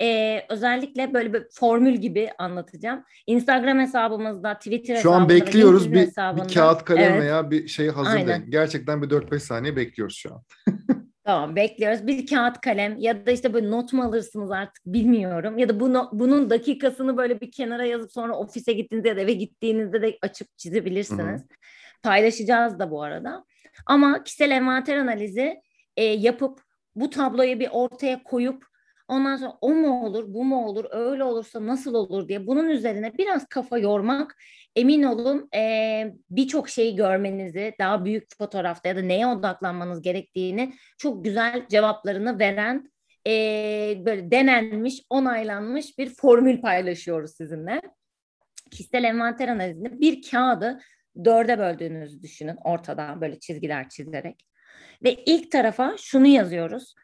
e, 0.00 0.40
özellikle 0.48 1.14
böyle 1.14 1.32
bir 1.32 1.46
formül 1.50 1.94
gibi 1.94 2.30
anlatacağım. 2.38 3.04
Instagram 3.26 3.78
hesabımızda, 3.78 4.54
Twitter 4.54 4.96
Şu 4.96 5.12
an 5.12 5.28
bekliyoruz 5.28 5.92
bir, 5.92 6.06
bir 6.16 6.54
kağıt 6.54 6.84
kalem 6.84 7.12
evet. 7.12 7.22
veya 7.22 7.50
bir 7.50 7.68
şey. 7.68 7.90
Aynen. 8.06 8.50
Gerçekten 8.50 9.02
bir 9.02 9.08
4-5 9.08 9.38
saniye 9.38 9.76
bekliyoruz 9.76 10.16
şu 10.16 10.34
an. 10.34 10.42
Tamam 11.24 11.56
bekliyoruz. 11.56 12.06
Bir 12.06 12.26
kağıt 12.26 12.60
kalem 12.60 12.98
ya 12.98 13.26
da 13.26 13.30
işte 13.30 13.54
böyle 13.54 13.70
not 13.70 13.92
mu 13.92 14.02
alırsınız 14.02 14.50
artık 14.50 14.86
bilmiyorum. 14.86 15.58
Ya 15.58 15.68
da 15.68 15.80
bunu, 15.80 16.10
bunun 16.12 16.50
dakikasını 16.50 17.16
böyle 17.16 17.40
bir 17.40 17.50
kenara 17.50 17.84
yazıp 17.84 18.12
sonra 18.12 18.36
ofise 18.36 18.72
gittiğinizde 18.72 19.08
ya 19.08 19.16
da 19.16 19.20
eve 19.20 19.32
gittiğinizde 19.32 20.02
de 20.02 20.18
açıp 20.22 20.58
çizebilirsiniz. 20.58 21.40
Hı-hı. 21.40 21.48
Paylaşacağız 22.02 22.78
da 22.78 22.90
bu 22.90 23.02
arada. 23.02 23.44
Ama 23.86 24.24
kişisel 24.24 24.50
envanter 24.50 24.96
analizi 24.96 25.62
e, 25.96 26.04
yapıp 26.04 26.60
bu 26.94 27.10
tabloyu 27.10 27.60
bir 27.60 27.68
ortaya 27.72 28.22
koyup 28.22 28.71
ondan 29.08 29.36
sonra 29.36 29.52
o 29.60 29.70
mu 29.70 30.06
olur, 30.06 30.24
bu 30.34 30.44
mu 30.44 30.66
olur, 30.66 30.84
öyle 30.90 31.24
olursa 31.24 31.66
nasıl 31.66 31.94
olur 31.94 32.28
diye 32.28 32.46
bunun 32.46 32.68
üzerine 32.68 33.18
biraz 33.18 33.46
kafa 33.46 33.78
yormak 33.78 34.36
emin 34.76 35.02
olun 35.02 35.48
e, 35.54 36.04
birçok 36.30 36.68
şeyi 36.68 36.96
görmenizi, 36.96 37.74
daha 37.78 38.04
büyük 38.04 38.38
fotoğrafta 38.38 38.88
ya 38.88 38.96
da 38.96 39.02
neye 39.02 39.26
odaklanmanız 39.26 40.02
gerektiğini 40.02 40.74
çok 40.98 41.24
güzel 41.24 41.66
cevaplarını 41.68 42.38
veren 42.38 42.92
e, 43.26 43.32
böyle 44.06 44.30
denenmiş, 44.30 45.02
onaylanmış 45.10 45.98
bir 45.98 46.14
formül 46.14 46.60
paylaşıyoruz 46.60 47.36
sizinle. 47.36 47.80
Kişisel 48.70 49.04
envanter 49.04 49.48
analizini 49.48 50.00
bir 50.00 50.30
kağıdı 50.30 50.80
dörde 51.24 51.58
böldüğünüzü 51.58 52.22
düşünün 52.22 52.56
ortadan 52.64 53.20
böyle 53.20 53.38
çizgiler 53.38 53.88
çizerek. 53.88 54.46
Ve 55.04 55.14
ilk 55.14 55.50
tarafa 55.50 55.94
şunu 55.98 56.26
yazıyoruz. 56.26 56.94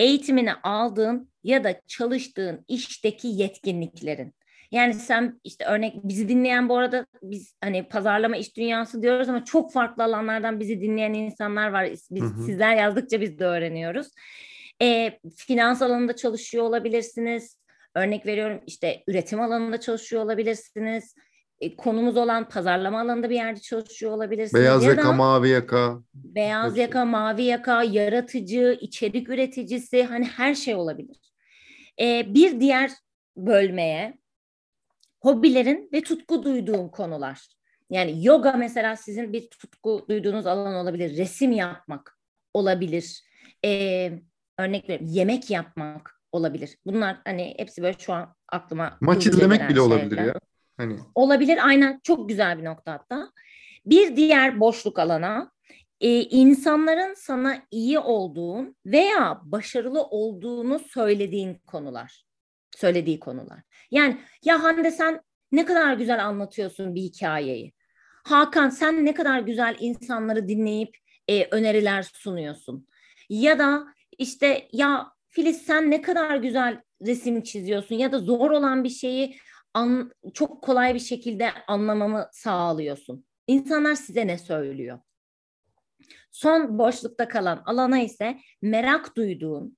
Eğitimini 0.00 0.52
aldığın 0.52 1.30
ya 1.44 1.64
da 1.64 1.80
çalıştığın 1.86 2.64
işteki 2.68 3.28
yetkinliklerin. 3.28 4.34
Yani 4.72 4.94
sen 4.94 5.40
işte 5.44 5.64
örnek 5.64 5.94
bizi 6.04 6.28
dinleyen 6.28 6.68
bu 6.68 6.76
arada 6.76 7.06
biz 7.22 7.54
hani 7.60 7.88
pazarlama 7.88 8.36
iş 8.36 8.56
dünyası 8.56 9.02
diyoruz 9.02 9.28
ama 9.28 9.44
çok 9.44 9.72
farklı 9.72 10.04
alanlardan 10.04 10.60
bizi 10.60 10.80
dinleyen 10.80 11.12
insanlar 11.12 11.70
var. 11.70 11.88
Biz, 12.10 12.22
hı 12.22 12.24
hı. 12.24 12.42
Sizler 12.42 12.76
yazdıkça 12.76 13.20
biz 13.20 13.38
de 13.38 13.44
öğreniyoruz. 13.44 14.08
E, 14.82 15.18
finans 15.36 15.82
alanında 15.82 16.16
çalışıyor 16.16 16.64
olabilirsiniz. 16.64 17.56
Örnek 17.94 18.26
veriyorum 18.26 18.60
işte 18.66 19.02
üretim 19.08 19.40
alanında 19.40 19.80
çalışıyor 19.80 20.22
olabilirsiniz. 20.22 21.14
E, 21.60 21.76
konumuz 21.76 22.16
olan 22.16 22.48
pazarlama 22.48 23.00
alanında 23.00 23.30
bir 23.30 23.34
yerde 23.34 23.60
çalışıyor 23.60 24.12
olabilirsiniz. 24.12 24.62
Beyaz 24.62 24.84
ya 24.84 24.90
yaka, 24.90 25.08
da, 25.08 25.12
mavi 25.12 25.48
yaka. 25.48 25.98
Beyaz 26.14 26.76
yaka, 26.76 27.04
mavi 27.04 27.42
yaka, 27.42 27.82
yaratıcı, 27.82 28.78
içerik 28.80 29.28
üreticisi 29.28 30.04
hani 30.04 30.24
her 30.24 30.54
şey 30.54 30.74
olabilir. 30.74 31.16
E, 32.00 32.34
bir 32.34 32.60
diğer 32.60 32.90
bölmeye 33.36 34.18
hobilerin 35.20 35.88
ve 35.92 36.00
tutku 36.00 36.42
duyduğun 36.42 36.88
konular. 36.88 37.48
Yani 37.90 38.26
yoga 38.26 38.52
mesela 38.52 38.96
sizin 38.96 39.32
bir 39.32 39.50
tutku 39.50 40.06
duyduğunuz 40.08 40.46
alan 40.46 40.74
olabilir. 40.74 41.16
Resim 41.16 41.52
yapmak 41.52 42.18
olabilir. 42.54 43.22
Ee, 43.64 44.12
örnek 44.58 44.88
veriyorum 44.88 45.14
yemek 45.14 45.50
yapmak 45.50 46.20
olabilir. 46.32 46.76
Bunlar 46.86 47.16
hani 47.24 47.54
hepsi 47.58 47.82
böyle 47.82 47.98
şu 47.98 48.12
an 48.12 48.34
aklıma 48.48 48.98
Maç 49.00 49.26
izlemek 49.26 49.60
bile 49.60 49.68
şeyler. 49.68 49.82
olabilir 49.82 50.18
ya. 50.18 50.34
Hani. 50.80 50.96
Olabilir 51.14 51.58
aynen 51.68 52.00
çok 52.02 52.28
güzel 52.28 52.58
bir 52.58 52.64
nokta 52.64 52.92
hatta. 52.92 53.32
Bir 53.86 54.16
diğer 54.16 54.60
boşluk 54.60 54.98
alana 54.98 55.52
e, 56.00 56.20
insanların 56.20 57.14
sana 57.14 57.62
iyi 57.70 57.98
olduğun 57.98 58.76
veya 58.86 59.40
başarılı 59.44 60.02
olduğunu 60.02 60.78
söylediğin 60.78 61.54
konular. 61.66 62.24
Söylediği 62.76 63.20
konular. 63.20 63.60
Yani 63.90 64.20
ya 64.44 64.62
Hande 64.62 64.90
sen 64.90 65.20
ne 65.52 65.64
kadar 65.64 65.94
güzel 65.94 66.26
anlatıyorsun 66.26 66.94
bir 66.94 67.00
hikayeyi. 67.00 67.72
Hakan 68.24 68.68
sen 68.68 69.04
ne 69.04 69.14
kadar 69.14 69.40
güzel 69.40 69.76
insanları 69.80 70.48
dinleyip 70.48 70.96
e, 71.28 71.44
öneriler 71.44 72.02
sunuyorsun. 72.02 72.86
Ya 73.28 73.58
da 73.58 73.86
işte 74.18 74.68
ya 74.72 75.12
Filiz 75.28 75.62
sen 75.62 75.90
ne 75.90 76.02
kadar 76.02 76.36
güzel 76.36 76.80
resim 77.06 77.42
çiziyorsun 77.42 77.94
ya 77.94 78.12
da 78.12 78.18
zor 78.18 78.50
olan 78.50 78.84
bir 78.84 78.88
şeyi 78.88 79.36
an, 79.74 80.12
çok 80.34 80.62
kolay 80.62 80.94
bir 80.94 81.00
şekilde 81.00 81.52
anlamamı 81.66 82.28
sağlıyorsun. 82.32 83.24
İnsanlar 83.46 83.94
size 83.94 84.26
ne 84.26 84.38
söylüyor? 84.38 84.98
Son 86.30 86.78
boşlukta 86.78 87.28
kalan 87.28 87.62
alana 87.66 87.98
ise 87.98 88.38
merak 88.62 89.16
duyduğun, 89.16 89.76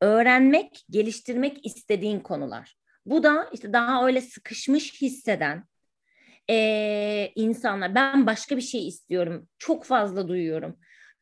öğrenmek, 0.00 0.84
geliştirmek 0.90 1.66
istediğin 1.66 2.20
konular. 2.20 2.76
Bu 3.06 3.22
da 3.22 3.50
işte 3.52 3.72
daha 3.72 4.06
öyle 4.06 4.20
sıkışmış 4.20 5.02
hisseden 5.02 5.64
e, 6.50 7.32
insanlar. 7.34 7.94
Ben 7.94 8.26
başka 8.26 8.56
bir 8.56 8.62
şey 8.62 8.88
istiyorum. 8.88 9.48
Çok 9.58 9.84
fazla 9.84 10.28
duyuyorum. 10.28 10.76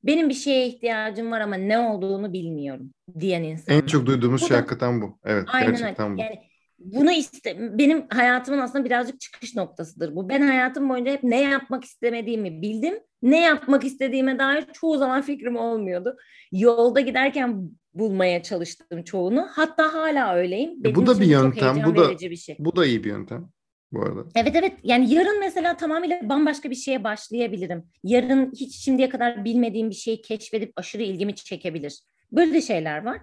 Benim 0.04 0.28
bir 0.28 0.34
şeye 0.34 0.66
ihtiyacım 0.66 1.30
var 1.30 1.40
ama 1.40 1.56
ne 1.56 1.78
olduğunu 1.78 2.32
bilmiyorum 2.32 2.94
diyen 3.20 3.42
insanlar. 3.42 3.82
En 3.82 3.86
çok 3.86 4.06
duyduğumuz 4.06 4.42
bu 4.42 4.46
şey 4.46 4.54
da, 4.54 4.58
hakikaten 4.58 5.02
bu. 5.02 5.18
Evet 5.24 5.44
aynen 5.52 5.70
gerçekten 5.70 6.10
öyle. 6.10 6.16
bu. 6.16 6.20
Yani 6.20 6.51
bunu 6.84 7.12
iste 7.12 7.78
benim 7.78 8.06
hayatımın 8.08 8.58
aslında 8.58 8.84
birazcık 8.84 9.20
çıkış 9.20 9.56
noktasıdır 9.56 10.16
bu. 10.16 10.28
Ben 10.28 10.40
hayatım 10.42 10.88
boyunca 10.88 11.12
hep 11.12 11.22
ne 11.22 11.40
yapmak 11.40 11.84
istemediğimi 11.84 12.62
bildim. 12.62 12.94
Ne 13.22 13.40
yapmak 13.40 13.84
istediğime 13.84 14.38
dair 14.38 14.64
çoğu 14.72 14.98
zaman 14.98 15.22
fikrim 15.22 15.56
olmuyordu. 15.56 16.16
Yolda 16.52 17.00
giderken 17.00 17.70
bulmaya 17.94 18.42
çalıştım 18.42 19.02
çoğunu. 19.02 19.46
Hatta 19.50 19.94
hala 19.94 20.34
öyleyim. 20.34 20.70
E, 20.70 20.84
Benim 20.84 20.96
bu 20.96 21.06
da 21.06 21.20
bir 21.20 21.26
yöntem. 21.26 21.82
Bu 21.86 21.96
da 21.96 22.18
bir 22.20 22.36
şey. 22.36 22.56
bu 22.58 22.76
da 22.76 22.86
iyi 22.86 23.04
bir 23.04 23.08
yöntem 23.08 23.48
bu 23.92 24.02
arada. 24.02 24.24
Evet 24.36 24.56
evet. 24.56 24.72
Yani 24.82 25.14
yarın 25.14 25.40
mesela 25.40 25.76
tamamıyla 25.76 26.28
bambaşka 26.28 26.70
bir 26.70 26.74
şeye 26.74 27.04
başlayabilirim. 27.04 27.84
Yarın 28.04 28.52
hiç 28.56 28.76
şimdiye 28.76 29.08
kadar 29.08 29.44
bilmediğim 29.44 29.90
bir 29.90 29.94
şeyi 29.94 30.22
keşfedip 30.22 30.72
aşırı 30.76 31.02
ilgimi 31.02 31.34
çekebilir. 31.34 32.00
Böyle 32.32 32.60
şeyler 32.60 33.04
var. 33.04 33.18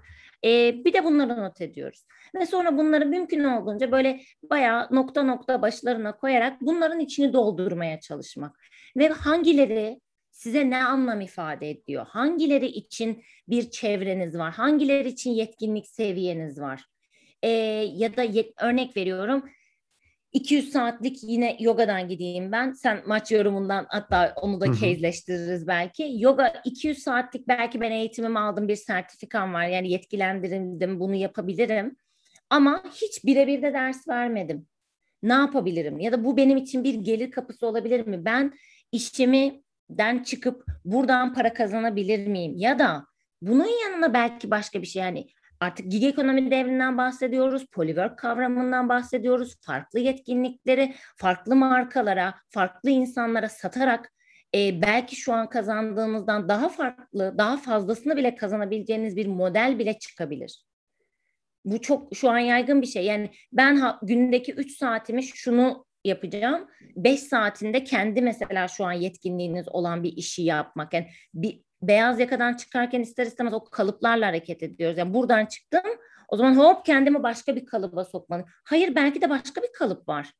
Ee, 0.45 0.85
bir 0.85 0.93
de 0.93 1.03
bunları 1.03 1.43
not 1.43 1.61
ediyoruz. 1.61 2.05
Ve 2.35 2.45
sonra 2.45 2.77
bunları 2.77 3.05
mümkün 3.05 3.43
olduğunca 3.43 3.91
böyle 3.91 4.21
bayağı 4.43 4.87
nokta 4.91 5.23
nokta 5.23 5.61
başlarına 5.61 6.17
koyarak 6.17 6.61
bunların 6.61 6.99
içini 6.99 7.33
doldurmaya 7.33 7.99
çalışmak. 7.99 8.59
Ve 8.97 9.07
hangileri 9.09 9.99
size 10.31 10.69
ne 10.69 10.83
anlam 10.83 11.21
ifade 11.21 11.69
ediyor? 11.69 12.05
Hangileri 12.09 12.67
için 12.67 13.23
bir 13.47 13.69
çevreniz 13.69 14.37
var? 14.37 14.53
Hangileri 14.53 15.07
için 15.07 15.31
yetkinlik 15.31 15.87
seviyeniz 15.87 16.61
var? 16.61 16.85
Ee, 17.43 17.49
ya 17.95 18.17
da 18.17 18.23
yet, 18.23 18.53
örnek 18.61 18.97
veriyorum 18.97 19.43
200 20.33 20.71
saatlik 20.71 21.23
yine 21.23 21.57
yogadan 21.59 22.07
gideyim 22.07 22.51
ben. 22.51 22.71
Sen 22.71 23.01
maç 23.07 23.31
yorumundan 23.31 23.85
hatta 23.89 24.33
onu 24.35 24.61
da 24.61 24.71
kezleştiririz 24.71 25.67
belki. 25.67 26.15
Yoga 26.17 26.61
200 26.65 26.99
saatlik 26.99 27.47
belki 27.47 27.81
ben 27.81 27.91
eğitimimi 27.91 28.39
aldım 28.39 28.67
bir 28.67 28.75
sertifikam 28.75 29.53
var. 29.53 29.67
Yani 29.67 29.91
yetkilendirildim 29.91 30.99
bunu 30.99 31.15
yapabilirim. 31.15 31.95
Ama 32.49 32.83
hiç 32.93 33.25
birebir 33.25 33.61
de 33.61 33.73
ders 33.73 34.07
vermedim. 34.07 34.67
Ne 35.23 35.33
yapabilirim? 35.33 35.99
Ya 35.99 36.11
da 36.11 36.25
bu 36.25 36.37
benim 36.37 36.57
için 36.57 36.83
bir 36.83 36.93
gelir 36.93 37.31
kapısı 37.31 37.67
olabilir 37.67 38.07
mi? 38.07 38.25
Ben 38.25 38.53
işimi 38.91 39.63
den 39.89 40.23
çıkıp 40.23 40.65
buradan 40.85 41.33
para 41.33 41.53
kazanabilir 41.53 42.27
miyim? 42.27 42.53
Ya 42.57 42.79
da 42.79 43.05
bunun 43.41 43.67
yanına 43.83 44.13
belki 44.13 44.51
başka 44.51 44.81
bir 44.81 44.87
şey 44.87 45.01
yani 45.01 45.27
artık 45.59 45.91
gig 45.91 46.03
ekonomi 46.03 46.51
devrinden 46.51 46.97
bahsediyoruz, 46.97 47.65
polywork 47.71 48.17
kavramından 48.17 48.89
bahsediyoruz, 48.89 49.55
farklı 49.61 49.99
yetkinlikleri 49.99 50.95
farklı 51.17 51.55
markalara, 51.55 52.35
farklı 52.49 52.89
insanlara 52.89 53.49
satarak 53.49 54.11
e, 54.55 54.81
belki 54.81 55.15
şu 55.15 55.33
an 55.33 55.49
kazandığınızdan 55.49 56.49
daha 56.49 56.69
farklı, 56.69 57.35
daha 57.37 57.57
fazlasını 57.57 58.17
bile 58.17 58.35
kazanabileceğiniz 58.35 59.15
bir 59.15 59.25
model 59.25 59.79
bile 59.79 59.99
çıkabilir. 59.99 60.63
Bu 61.65 61.81
çok 61.81 62.15
şu 62.15 62.29
an 62.29 62.39
yaygın 62.39 62.81
bir 62.81 62.87
şey. 62.87 63.05
Yani 63.05 63.29
ben 63.51 63.75
ha, 63.75 63.99
gündeki 64.03 64.53
3 64.53 64.77
saatimi 64.77 65.23
şunu 65.23 65.85
yapacağım. 66.05 66.67
5 66.95 67.19
saatinde 67.19 67.83
kendi 67.83 68.21
mesela 68.21 68.67
şu 68.67 68.85
an 68.85 68.91
yetkinliğiniz 68.91 69.69
olan 69.69 70.03
bir 70.03 70.17
işi 70.17 70.41
yapmak. 70.41 70.93
Yani 70.93 71.07
bir 71.33 71.61
beyaz 71.81 72.19
yakadan 72.19 72.53
çıkarken 72.53 73.01
ister 73.01 73.25
istemez 73.25 73.53
o 73.53 73.63
kalıplarla 73.63 74.27
hareket 74.27 74.63
ediyoruz. 74.63 74.97
Yani 74.97 75.13
buradan 75.13 75.45
çıktım 75.45 75.81
o 76.27 76.37
zaman 76.37 76.55
hop 76.55 76.85
kendimi 76.85 77.23
başka 77.23 77.55
bir 77.55 77.65
kalıba 77.65 78.05
sokmalıyım. 78.05 78.49
Hayır 78.63 78.95
belki 78.95 79.21
de 79.21 79.29
başka 79.29 79.61
bir 79.61 79.73
kalıp 79.73 80.09
var. 80.09 80.33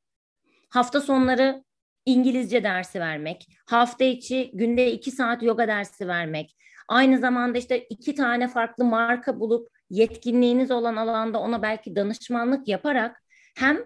Hafta 0.69 1.01
sonları 1.01 1.63
İngilizce 2.05 2.63
dersi 2.63 2.99
vermek, 2.99 3.47
hafta 3.65 4.05
içi 4.05 4.51
günde 4.53 4.91
iki 4.91 5.11
saat 5.11 5.43
yoga 5.43 5.67
dersi 5.67 6.07
vermek, 6.07 6.57
aynı 6.87 7.19
zamanda 7.19 7.57
işte 7.57 7.83
iki 7.83 8.15
tane 8.15 8.47
farklı 8.47 8.85
marka 8.85 9.39
bulup 9.39 9.69
yetkinliğiniz 9.89 10.71
olan 10.71 10.95
alanda 10.95 11.39
ona 11.39 11.61
belki 11.61 11.95
danışmanlık 11.95 12.67
yaparak 12.67 13.23
hem 13.57 13.77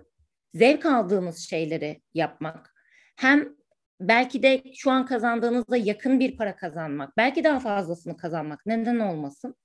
zevk 0.53 0.85
aldığınız 0.85 1.37
şeyleri 1.37 2.01
yapmak. 2.13 2.73
Hem 3.15 3.55
belki 4.01 4.43
de 4.43 4.63
şu 4.75 4.91
an 4.91 5.05
kazandığınızda 5.05 5.77
yakın 5.77 6.19
bir 6.19 6.37
para 6.37 6.55
kazanmak, 6.55 7.17
belki 7.17 7.43
daha 7.43 7.59
fazlasını 7.59 8.17
kazanmak 8.17 8.65
neden 8.65 8.99
olmasın? 8.99 9.55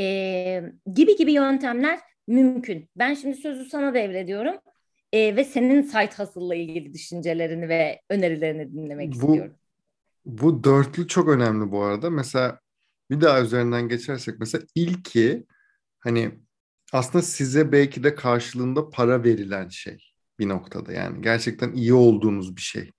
Ee, 0.00 0.62
gibi 0.94 1.16
gibi 1.16 1.32
yöntemler 1.32 1.98
mümkün. 2.26 2.90
Ben 2.96 3.14
şimdi 3.14 3.36
sözü 3.36 3.64
sana 3.64 3.94
devrediyorum 3.94 4.56
ee, 5.12 5.36
ve 5.36 5.44
senin 5.44 5.82
site 5.82 6.14
hustle'la 6.16 6.54
ilgili 6.54 6.94
düşüncelerini 6.94 7.68
ve 7.68 8.00
önerilerini 8.10 8.72
dinlemek 8.72 9.12
bu, 9.12 9.14
istiyorum. 9.14 9.54
Bu 10.24 10.64
dörtlü 10.64 11.08
çok 11.08 11.28
önemli 11.28 11.70
bu 11.70 11.82
arada. 11.82 12.10
Mesela 12.10 12.60
bir 13.10 13.20
daha 13.20 13.42
üzerinden 13.42 13.88
geçersek 13.88 14.38
mesela 14.38 14.64
ilki 14.74 15.46
hani 15.98 16.30
aslında 16.92 17.22
size 17.22 17.72
belki 17.72 18.04
de 18.04 18.14
karşılığında 18.14 18.90
para 18.90 19.24
verilen 19.24 19.68
şey 19.68 20.12
bir 20.38 20.48
noktada 20.48 20.92
yani 20.92 21.20
gerçekten 21.20 21.72
iyi 21.72 21.94
olduğunuz 21.94 22.56
bir 22.56 22.60
şey. 22.60 22.92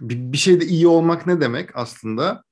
Bir, 0.00 0.32
bir 0.32 0.38
şeyde 0.38 0.64
iyi 0.64 0.86
olmak 0.86 1.26
ne 1.26 1.40
demek 1.40 1.76
aslında? 1.76 2.44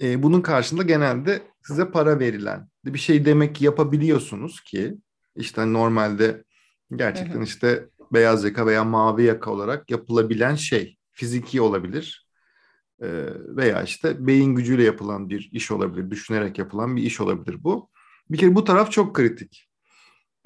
E, 0.00 0.22
bunun 0.22 0.40
karşında 0.40 0.82
genelde 0.82 1.42
size 1.62 1.90
para 1.90 2.20
verilen 2.20 2.68
bir 2.84 2.98
şey 2.98 3.24
demek 3.24 3.62
yapabiliyorsunuz 3.62 4.60
ki 4.60 4.94
işte 5.36 5.72
normalde 5.72 6.44
gerçekten 6.96 7.34
hı 7.34 7.38
hı. 7.38 7.44
işte 7.44 7.88
beyaz 8.12 8.44
yaka 8.44 8.66
veya 8.66 8.84
mavi 8.84 9.22
yaka 9.22 9.50
olarak 9.50 9.90
yapılabilen 9.90 10.54
şey 10.54 10.98
fiziki 11.12 11.60
olabilir 11.60 12.26
e, 13.02 13.08
veya 13.56 13.82
işte 13.82 14.26
beyin 14.26 14.54
gücüyle 14.54 14.82
yapılan 14.82 15.28
bir 15.28 15.48
iş 15.52 15.70
olabilir, 15.70 16.10
düşünerek 16.10 16.58
yapılan 16.58 16.96
bir 16.96 17.02
iş 17.02 17.20
olabilir 17.20 17.64
bu. 17.64 17.90
Bir 18.30 18.38
kere 18.38 18.54
bu 18.54 18.64
taraf 18.64 18.92
çok 18.92 19.16
kritik. 19.16 19.68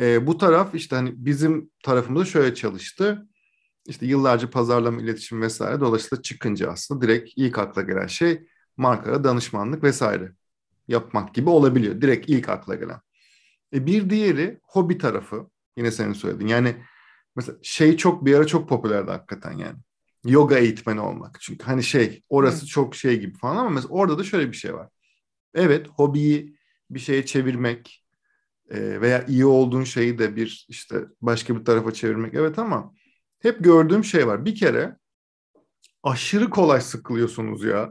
E, 0.00 0.26
bu 0.26 0.38
taraf 0.38 0.74
işte 0.74 0.96
hani 0.96 1.12
bizim 1.16 1.70
tarafımızda 1.82 2.24
şöyle 2.24 2.54
çalıştı. 2.54 3.28
İşte 3.88 4.06
yıllarca 4.06 4.50
pazarlama, 4.50 5.02
iletişim 5.02 5.42
vesaire 5.42 5.80
dolayısıyla 5.80 6.22
çıkınca 6.22 6.70
aslında 6.70 7.00
direkt 7.00 7.30
ilk 7.36 7.58
akla 7.58 7.82
gelen 7.82 8.06
şey 8.06 8.46
markaya 8.76 9.24
danışmanlık 9.24 9.82
vesaire 9.82 10.32
yapmak 10.88 11.34
gibi 11.34 11.50
olabiliyor. 11.50 12.00
Direkt 12.00 12.28
ilk 12.28 12.48
akla 12.48 12.74
gelen. 12.74 13.00
E, 13.74 13.86
bir 13.86 14.10
diğeri 14.10 14.60
hobi 14.62 14.98
tarafı. 14.98 15.50
Yine 15.76 15.90
senin 15.90 16.12
söylediğin. 16.12 16.48
Yani 16.48 16.76
mesela 17.36 17.58
şey 17.62 17.96
çok 17.96 18.24
bir 18.24 18.34
ara 18.34 18.46
çok 18.46 18.68
popülerdi 18.68 19.10
hakikaten 19.10 19.52
yani. 19.52 19.78
Yoga 20.24 20.58
eğitmeni 20.58 21.00
olmak. 21.00 21.40
Çünkü 21.40 21.64
hani 21.64 21.82
şey 21.82 22.22
orası 22.28 22.62
Hı. 22.62 22.66
çok 22.66 22.94
şey 22.94 23.20
gibi 23.20 23.38
falan 23.38 23.56
ama 23.56 23.70
mesela 23.70 23.94
orada 23.94 24.18
da 24.18 24.24
şöyle 24.24 24.52
bir 24.52 24.56
şey 24.56 24.74
var. 24.74 24.88
Evet 25.54 25.86
hobiyi 25.88 26.58
bir 26.90 27.00
şeye 27.00 27.26
çevirmek 27.26 28.04
e, 28.70 29.00
veya 29.00 29.26
iyi 29.26 29.46
olduğun 29.46 29.84
şeyi 29.84 30.18
de 30.18 30.36
bir 30.36 30.66
işte 30.68 31.04
başka 31.20 31.56
bir 31.56 31.64
tarafa 31.64 31.92
çevirmek 31.92 32.34
evet 32.34 32.58
ama 32.58 32.94
hep 33.38 33.64
gördüğüm 33.64 34.04
şey 34.04 34.26
var. 34.26 34.44
Bir 34.44 34.54
kere 34.54 34.96
aşırı 36.02 36.50
kolay 36.50 36.80
sıkılıyorsunuz 36.80 37.64
ya. 37.64 37.90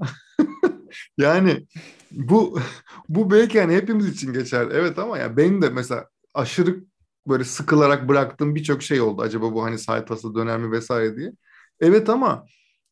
yani 1.18 1.68
bu 2.12 2.60
bu 3.10 3.32
belki 3.32 3.58
yani 3.58 3.75
hepimiz 3.75 4.08
için 4.10 4.34
geçer. 4.34 4.68
Evet 4.72 5.00
ama 5.00 5.18
ya 5.18 5.38
benim 5.38 5.62
de 5.62 5.70
mesela 5.70 6.10
aşırı 6.34 6.84
böyle 7.27 7.44
sıkılarak 7.44 8.10
bıraktığım 8.10 8.56
birçok 8.56 8.84
şey 8.84 9.01
oldu. 9.01 9.22
Acaba 9.22 9.54
bu 9.54 9.63
hani 9.63 9.80
sayfası 9.80 10.36
döner 10.36 10.58
mi 10.60 10.72
vesaire 10.72 11.18
diye. 11.18 11.32
Evet 11.80 12.10
ama 12.10 12.46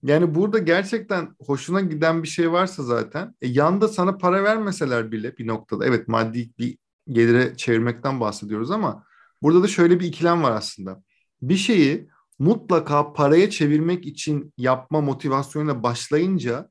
yani 0.03 0.35
burada 0.35 0.57
gerçekten 0.57 1.35
hoşuna 1.45 1.81
giden 1.81 2.23
bir 2.23 2.27
şey 2.27 2.51
varsa 2.51 2.83
zaten 2.83 3.35
e, 3.41 3.47
yanda 3.47 3.87
sana 3.87 4.17
para 4.17 4.43
vermeseler 4.43 5.11
bile 5.11 5.37
bir 5.37 5.47
noktada 5.47 5.85
evet 5.85 6.07
maddi 6.07 6.49
bir 6.59 6.77
gelire 7.09 7.57
çevirmekten 7.57 8.19
bahsediyoruz 8.19 8.71
ama 8.71 9.03
burada 9.41 9.63
da 9.63 9.67
şöyle 9.67 9.99
bir 9.99 10.05
ikilem 10.07 10.43
var 10.43 10.51
aslında. 10.51 11.03
Bir 11.41 11.55
şeyi 11.55 12.09
mutlaka 12.39 13.13
paraya 13.13 13.49
çevirmek 13.49 14.05
için 14.05 14.53
yapma 14.57 15.01
motivasyonuyla 15.01 15.83
başlayınca 15.83 16.69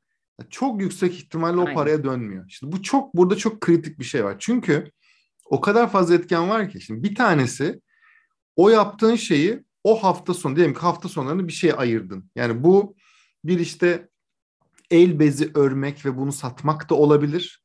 çok 0.51 0.81
yüksek 0.81 1.15
ihtimalle 1.15 1.57
o 1.57 1.61
Aynen. 1.61 1.75
paraya 1.75 2.05
dönmüyor. 2.05 2.45
İşte 2.49 2.73
bu 2.73 2.83
çok 2.83 3.15
burada 3.15 3.37
çok 3.37 3.61
kritik 3.61 3.99
bir 3.99 4.05
şey 4.05 4.25
var. 4.25 4.37
Çünkü 4.39 4.91
o 5.45 5.61
kadar 5.61 5.91
fazla 5.91 6.15
etken 6.15 6.49
var 6.49 6.71
ki. 6.71 6.81
Şimdi 6.81 7.03
bir 7.03 7.15
tanesi 7.15 7.81
o 8.57 8.69
yaptığın 8.69 9.17
şeyi 9.17 9.65
o 9.85 10.03
hafta 10.03 10.35
sonu 10.35 10.57
diyelim 10.57 10.75
ki 10.75 10.81
hafta 10.81 11.09
sonlarını 11.09 11.49
bir 11.49 11.53
şeye 11.53 11.75
ayırdın. 11.75 12.31
Yani 12.37 12.65
bu 12.65 12.97
bir 13.45 13.59
işte 13.59 14.09
el 14.91 15.19
bezi 15.19 15.51
örmek 15.55 16.07
ve 16.07 16.17
bunu 16.17 16.33
satmak 16.33 16.91
da 16.91 16.95
olabilir. 16.95 17.64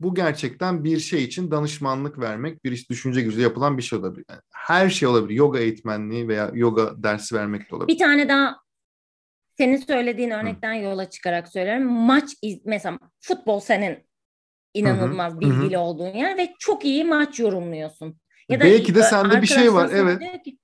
Bu 0.00 0.14
gerçekten 0.14 0.84
bir 0.84 0.98
şey 0.98 1.24
için 1.24 1.50
danışmanlık 1.50 2.18
vermek, 2.18 2.64
bir 2.64 2.72
iş 2.72 2.90
düşünce 2.90 3.22
gücü 3.22 3.40
yapılan 3.40 3.78
bir 3.78 3.82
şey 3.82 3.98
olabilir. 3.98 4.24
Yani 4.30 4.40
her 4.54 4.90
şey 4.90 5.08
olabilir. 5.08 5.34
Yoga 5.34 5.58
eğitmenliği 5.58 6.28
veya 6.28 6.50
yoga 6.54 7.02
dersi 7.02 7.34
vermek 7.34 7.70
de 7.70 7.76
olabilir. 7.76 7.94
Bir 7.94 8.04
tane 8.04 8.28
daha 8.28 8.56
senin 9.58 9.76
söylediğin 9.76 10.30
örnekten 10.30 10.78
Hı. 10.78 10.84
yola 10.84 11.10
çıkarak 11.10 11.48
söylüyorum. 11.48 11.92
Maç 11.92 12.30
iz, 12.42 12.58
mesela 12.64 12.98
futbol 13.20 13.60
senin 13.60 13.98
inanılmaz 14.74 15.32
Hı-hı. 15.32 15.40
bilgili 15.40 15.74
Hı-hı. 15.74 15.84
olduğun 15.84 16.14
yer 16.14 16.38
ve 16.38 16.54
çok 16.58 16.84
iyi 16.84 17.04
maç 17.04 17.40
yorumluyorsun. 17.40 18.20
Ya 18.48 18.60
da 18.60 18.64
Belki 18.64 18.94
de 18.94 19.02
sende 19.02 19.42
bir 19.42 19.46
şey 19.46 19.72
var 19.72 19.90
evet. 19.92 20.42
Ki, 20.44 20.58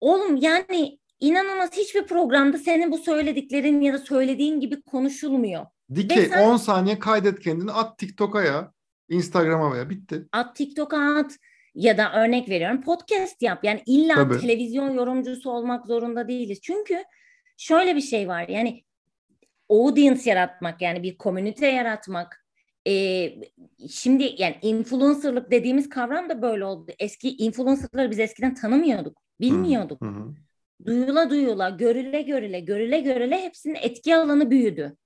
Oğlum 0.00 0.36
yani 0.36 0.98
inanılmaz 1.20 1.72
hiçbir 1.72 2.06
programda 2.06 2.58
senin 2.58 2.92
bu 2.92 2.98
söylediklerin 2.98 3.80
ya 3.80 3.92
da 3.92 3.98
söylediğin 3.98 4.60
gibi 4.60 4.82
konuşulmuyor. 4.82 5.66
Dike 5.94 6.26
sen, 6.26 6.48
10 6.48 6.56
saniye 6.56 6.98
kaydet 6.98 7.40
kendini 7.40 7.72
at 7.72 7.98
TikTok'a 7.98 8.42
ya. 8.42 8.72
Instagram'a 9.08 9.72
veya 9.72 9.90
bitti. 9.90 10.28
At 10.32 10.56
TikTok'a 10.56 11.18
at 11.18 11.38
ya 11.74 11.98
da 11.98 12.12
örnek 12.12 12.48
veriyorum 12.48 12.82
podcast 12.82 13.42
yap. 13.42 13.64
Yani 13.64 13.82
illa 13.86 14.14
Tabii. 14.14 14.40
televizyon 14.40 14.90
yorumcusu 14.90 15.50
olmak 15.50 15.86
zorunda 15.86 16.28
değiliz. 16.28 16.60
Çünkü 16.62 17.04
şöyle 17.56 17.96
bir 17.96 18.00
şey 18.00 18.28
var 18.28 18.48
yani 18.48 18.84
audience 19.68 20.30
yaratmak 20.30 20.82
yani 20.82 21.02
bir 21.02 21.18
komünite 21.18 21.66
yaratmak 21.66 22.44
e, 22.86 23.34
şimdi 23.90 24.34
yani 24.38 24.56
influencerlık 24.62 25.50
dediğimiz 25.50 25.88
kavram 25.88 26.28
da 26.28 26.42
böyle 26.42 26.64
oldu. 26.64 26.92
Eski 26.98 27.36
influencerları 27.36 28.10
biz 28.10 28.18
eskiden 28.18 28.54
tanımıyorduk, 28.54 29.22
bilmiyorduk. 29.40 30.02
Hı 30.02 30.06
hı. 30.06 30.34
Duyula 30.86 31.30
duyula, 31.30 31.70
görüle 31.70 32.22
görüle, 32.22 32.60
görüle 32.60 33.00
görüle 33.00 33.42
hepsinin 33.42 33.74
etki 33.74 34.16
alanı 34.16 34.50
büyüdü. 34.50 34.96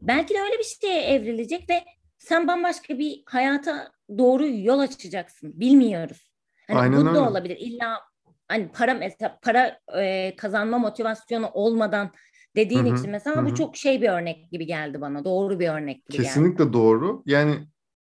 Belki 0.00 0.34
de 0.34 0.40
öyle 0.40 0.58
bir 0.58 0.64
şeye 0.64 1.02
evrilecek 1.02 1.70
ve 1.70 1.84
sen 2.18 2.48
bambaşka 2.48 2.98
bir 2.98 3.22
hayata 3.26 3.92
doğru 4.18 4.46
yol 4.46 4.78
açacaksın. 4.78 5.60
Bilmiyoruz. 5.60 6.32
Hani 6.66 6.78
Aynen 6.78 7.04
bu 7.04 7.08
öyle. 7.08 7.14
da 7.18 7.30
olabilir. 7.30 7.56
İlla 7.60 8.00
hani 8.48 8.68
para 8.72 8.94
mesela 8.94 9.38
para 9.42 9.80
e, 9.98 10.36
kazanma 10.36 10.78
motivasyonu 10.78 11.50
olmadan 11.54 12.10
dediğin 12.56 12.86
Hı-hı. 12.86 12.94
için 12.96 13.10
mesela 13.10 13.36
Hı-hı. 13.36 13.46
bu 13.46 13.54
çok 13.54 13.76
şey 13.76 14.02
bir 14.02 14.08
örnek 14.08 14.50
gibi 14.50 14.66
geldi 14.66 15.00
bana. 15.00 15.24
Doğru 15.24 15.60
bir 15.60 15.68
örnek 15.68 16.06
gibi 16.06 16.22
Kesinlikle 16.22 16.64
geldi. 16.64 16.72
doğru. 16.72 17.22
Yani 17.26 17.54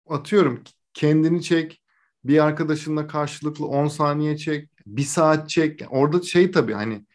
atıyorum 0.09 0.63
kendini 0.95 1.43
çek, 1.43 1.83
bir 2.25 2.45
arkadaşınla 2.45 3.07
karşılıklı 3.07 3.67
10 3.67 3.89
saniye 3.89 4.37
çek, 4.37 4.71
bir 4.87 5.03
saat 5.03 5.49
çek. 5.49 5.81
Orada 5.91 6.23
şey 6.23 6.51
tabii 6.51 6.73
hani 6.73 7.07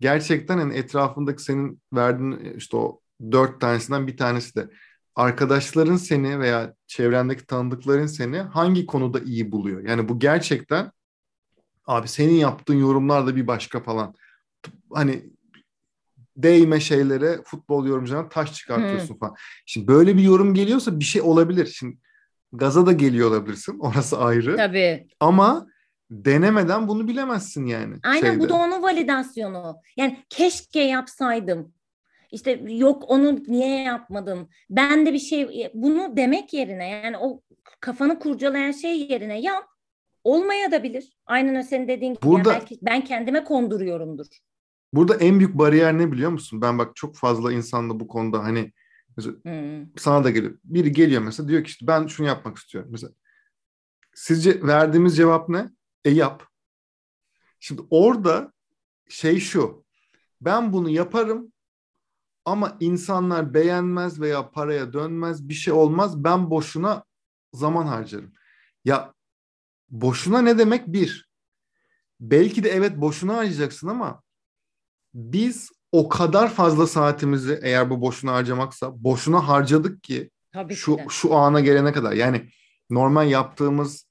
gerçekten 0.00 0.58
hani 0.58 0.74
etrafındaki 0.74 1.42
senin 1.42 1.82
verdiğin 1.92 2.54
işte 2.56 2.76
o 2.76 3.00
dört 3.32 3.60
tanesinden 3.60 4.06
bir 4.06 4.16
tanesi 4.16 4.56
de 4.56 4.68
arkadaşların 5.14 5.96
seni 5.96 6.40
veya 6.40 6.74
çevrendeki 6.86 7.46
tanıdıkların 7.46 8.06
seni 8.06 8.38
hangi 8.38 8.86
konuda 8.86 9.20
iyi 9.20 9.52
buluyor? 9.52 9.88
Yani 9.88 10.08
bu 10.08 10.18
gerçekten 10.18 10.92
abi 11.86 12.08
senin 12.08 12.34
yaptığın 12.34 12.78
yorumlar 12.78 13.26
da 13.26 13.36
bir 13.36 13.46
başka 13.46 13.80
falan. 13.80 14.14
Hani 14.92 15.30
değme 16.36 16.80
şeylere 16.80 17.40
futbol 17.44 17.86
yorumcularına 17.86 18.28
taş 18.28 18.54
çıkartıyorsun 18.54 19.08
hmm. 19.08 19.18
falan. 19.18 19.34
Şimdi 19.66 19.88
böyle 19.88 20.16
bir 20.16 20.22
yorum 20.22 20.54
geliyorsa 20.54 21.00
bir 21.00 21.04
şey 21.04 21.22
olabilir. 21.22 21.66
Şimdi 21.66 21.98
gaza 22.52 22.86
da 22.86 22.92
geliyor 22.92 23.30
olabilirsin. 23.30 23.78
Orası 23.80 24.18
ayrı. 24.18 24.56
Tabii. 24.56 25.08
Ama 25.20 25.66
denemeden 26.10 26.88
bunu 26.88 27.08
bilemezsin 27.08 27.66
yani. 27.66 27.96
Aynen 28.02 28.20
şeyde. 28.20 28.40
bu 28.40 28.48
da 28.48 28.54
onun 28.54 28.82
validasyonu. 28.82 29.76
Yani 29.96 30.24
keşke 30.28 30.80
yapsaydım. 30.80 31.72
İşte 32.30 32.50
yok 32.68 33.04
onu 33.08 33.42
niye 33.48 33.82
yapmadım? 33.82 34.48
Ben 34.70 35.06
de 35.06 35.12
bir 35.12 35.18
şey 35.18 35.70
bunu 35.74 36.16
demek 36.16 36.52
yerine 36.52 36.88
yani 36.88 37.18
o 37.18 37.42
kafanı 37.80 38.18
kurcalayan 38.18 38.72
şey 38.72 39.10
yerine 39.10 39.40
yap. 39.40 39.64
Olmaya 40.24 40.72
da 40.72 40.82
bilir. 40.82 41.16
Aynen 41.26 41.54
o 41.54 41.62
senin 41.62 41.88
dediğin 41.88 42.14
gibi. 42.14 42.22
Burada, 42.22 42.52
yani 42.52 42.60
belki 42.60 42.78
ben 42.82 43.04
kendime 43.04 43.44
konduruyorumdur. 43.44 44.26
Burada 44.92 45.16
en 45.16 45.38
büyük 45.38 45.58
bariyer 45.58 45.98
ne 45.98 46.12
biliyor 46.12 46.30
musun? 46.30 46.62
Ben 46.62 46.78
bak 46.78 46.96
çok 46.96 47.16
fazla 47.16 47.52
insanla 47.52 48.00
bu 48.00 48.08
konuda 48.08 48.44
hani 48.44 48.72
mesela 49.16 49.36
hmm. 49.42 49.86
sana 49.96 50.24
da 50.24 50.30
geliyor. 50.30 50.58
Biri 50.64 50.92
geliyor 50.92 51.22
mesela 51.22 51.48
diyor 51.48 51.64
ki 51.64 51.68
işte 51.68 51.86
ben 51.86 52.06
şunu 52.06 52.26
yapmak 52.26 52.56
istiyorum. 52.56 52.90
Mesela 52.92 53.12
sizce 54.14 54.62
verdiğimiz 54.62 55.16
cevap 55.16 55.48
ne? 55.48 55.68
E 56.04 56.10
yap. 56.10 56.46
Şimdi 57.60 57.82
orada 57.90 58.52
şey 59.08 59.40
şu. 59.40 59.84
Ben 60.40 60.72
bunu 60.72 60.90
yaparım 60.90 61.52
ama 62.48 62.76
insanlar 62.80 63.54
beğenmez 63.54 64.20
veya 64.20 64.50
paraya 64.50 64.92
dönmez 64.92 65.48
bir 65.48 65.54
şey 65.54 65.72
olmaz. 65.72 66.24
Ben 66.24 66.50
boşuna 66.50 67.04
zaman 67.52 67.86
harcarım. 67.86 68.32
Ya 68.84 69.14
boşuna 69.90 70.42
ne 70.42 70.58
demek? 70.58 70.86
Bir, 70.86 71.28
belki 72.20 72.64
de 72.64 72.68
evet 72.70 72.96
boşuna 72.96 73.36
harcayacaksın 73.36 73.88
ama 73.88 74.22
biz 75.14 75.70
o 75.92 76.08
kadar 76.08 76.50
fazla 76.50 76.86
saatimizi 76.86 77.60
eğer 77.62 77.90
bu 77.90 78.00
boşuna 78.00 78.32
harcamaksa 78.32 79.04
boşuna 79.04 79.48
harcadık 79.48 80.02
ki 80.02 80.30
Tabii 80.52 80.74
şu 80.74 80.96
ki 80.96 81.04
şu 81.08 81.34
ana 81.34 81.60
gelene 81.60 81.92
kadar. 81.92 82.12
Yani 82.12 82.48
normal 82.90 83.30
yaptığımız 83.30 84.08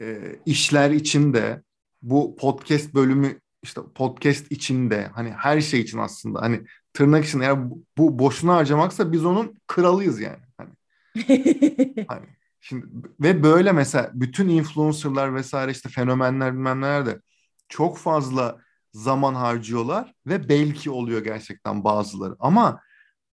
e, 0.00 0.36
işler 0.46 0.90
içinde 0.90 1.62
bu 2.02 2.36
podcast 2.36 2.94
bölümü 2.94 3.40
işte 3.62 3.80
podcast 3.94 4.52
içinde 4.52 5.06
hani 5.14 5.30
her 5.30 5.60
şey 5.60 5.80
için 5.80 5.98
aslında 5.98 6.42
hani 6.42 6.64
tırnak 6.94 7.24
için 7.24 7.40
eğer 7.40 7.70
bu, 7.98 8.18
boşuna 8.18 8.54
harcamaksa 8.54 9.12
biz 9.12 9.24
onun 9.24 9.58
kralıyız 9.66 10.20
yani. 10.20 10.42
Hani, 10.58 10.70
hani 12.08 12.26
şimdi 12.60 12.86
ve 13.20 13.42
böyle 13.42 13.72
mesela 13.72 14.10
bütün 14.14 14.48
influencerlar 14.48 15.34
vesaire 15.34 15.70
işte 15.70 15.88
fenomenler 15.88 16.52
bilmem 16.52 16.80
neler 16.80 17.06
de 17.06 17.20
çok 17.68 17.98
fazla 17.98 18.58
zaman 18.92 19.34
harcıyorlar 19.34 20.14
ve 20.26 20.48
belki 20.48 20.90
oluyor 20.90 21.24
gerçekten 21.24 21.84
bazıları. 21.84 22.36
Ama 22.38 22.80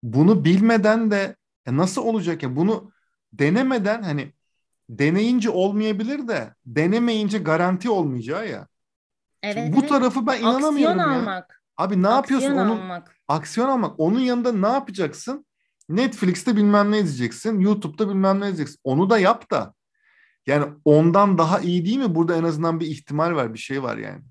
bunu 0.04 0.46
bilmeden 0.46 1.12
de 1.12 1.36
e, 1.66 1.78
nasıl 1.78 2.02
olacak 2.02 2.44
ya 2.44 2.56
bunu 2.56 2.92
denemeden 3.34 4.02
hani 4.04 4.34
deneyince 4.90 5.50
olmayabilir 5.50 6.28
de 6.28 6.56
denemeyince 6.66 7.38
garanti 7.38 7.90
olmayacağı 7.90 8.50
ya. 8.50 8.68
Evet, 9.44 9.74
Bu 9.74 9.80
evet. 9.80 9.90
tarafı 9.90 10.28
ben 10.28 10.40
inanamıyorum 10.40 11.00
Aksiyon 11.00 11.14
ya. 11.14 11.20
almak. 11.20 11.61
Abi 11.78 12.04
ne 12.04 12.08
yapıyorsun 12.10 12.48
Aksiyon 12.48 12.68
onun 12.68 12.82
almak. 12.82 13.16
aksiyon 13.28 13.68
almak. 13.70 14.00
Onun 14.00 14.20
yanında 14.20 14.52
ne 14.52 14.68
yapacaksın? 14.68 15.46
Netflix'te 15.90 16.56
bilmem 16.56 16.92
ne 16.92 17.00
izleyeceksin. 17.00 17.60
YouTube'da 17.60 18.10
bilmem 18.10 18.36
ne 18.40 18.46
izleyeceksin. 18.50 18.80
Onu 18.84 19.10
da 19.10 19.20
yap 19.20 19.52
da. 19.52 19.74
Yani 20.48 20.74
ondan 20.86 21.38
daha 21.38 21.60
iyi 21.60 21.86
değil 21.86 21.98
mi? 21.98 22.16
Burada 22.16 22.36
en 22.36 22.44
azından 22.44 22.80
bir 22.80 22.88
ihtimal 22.88 23.36
var, 23.36 23.54
bir 23.54 23.60
şey 23.60 23.84
var 23.84 23.98
yani. 23.98 24.22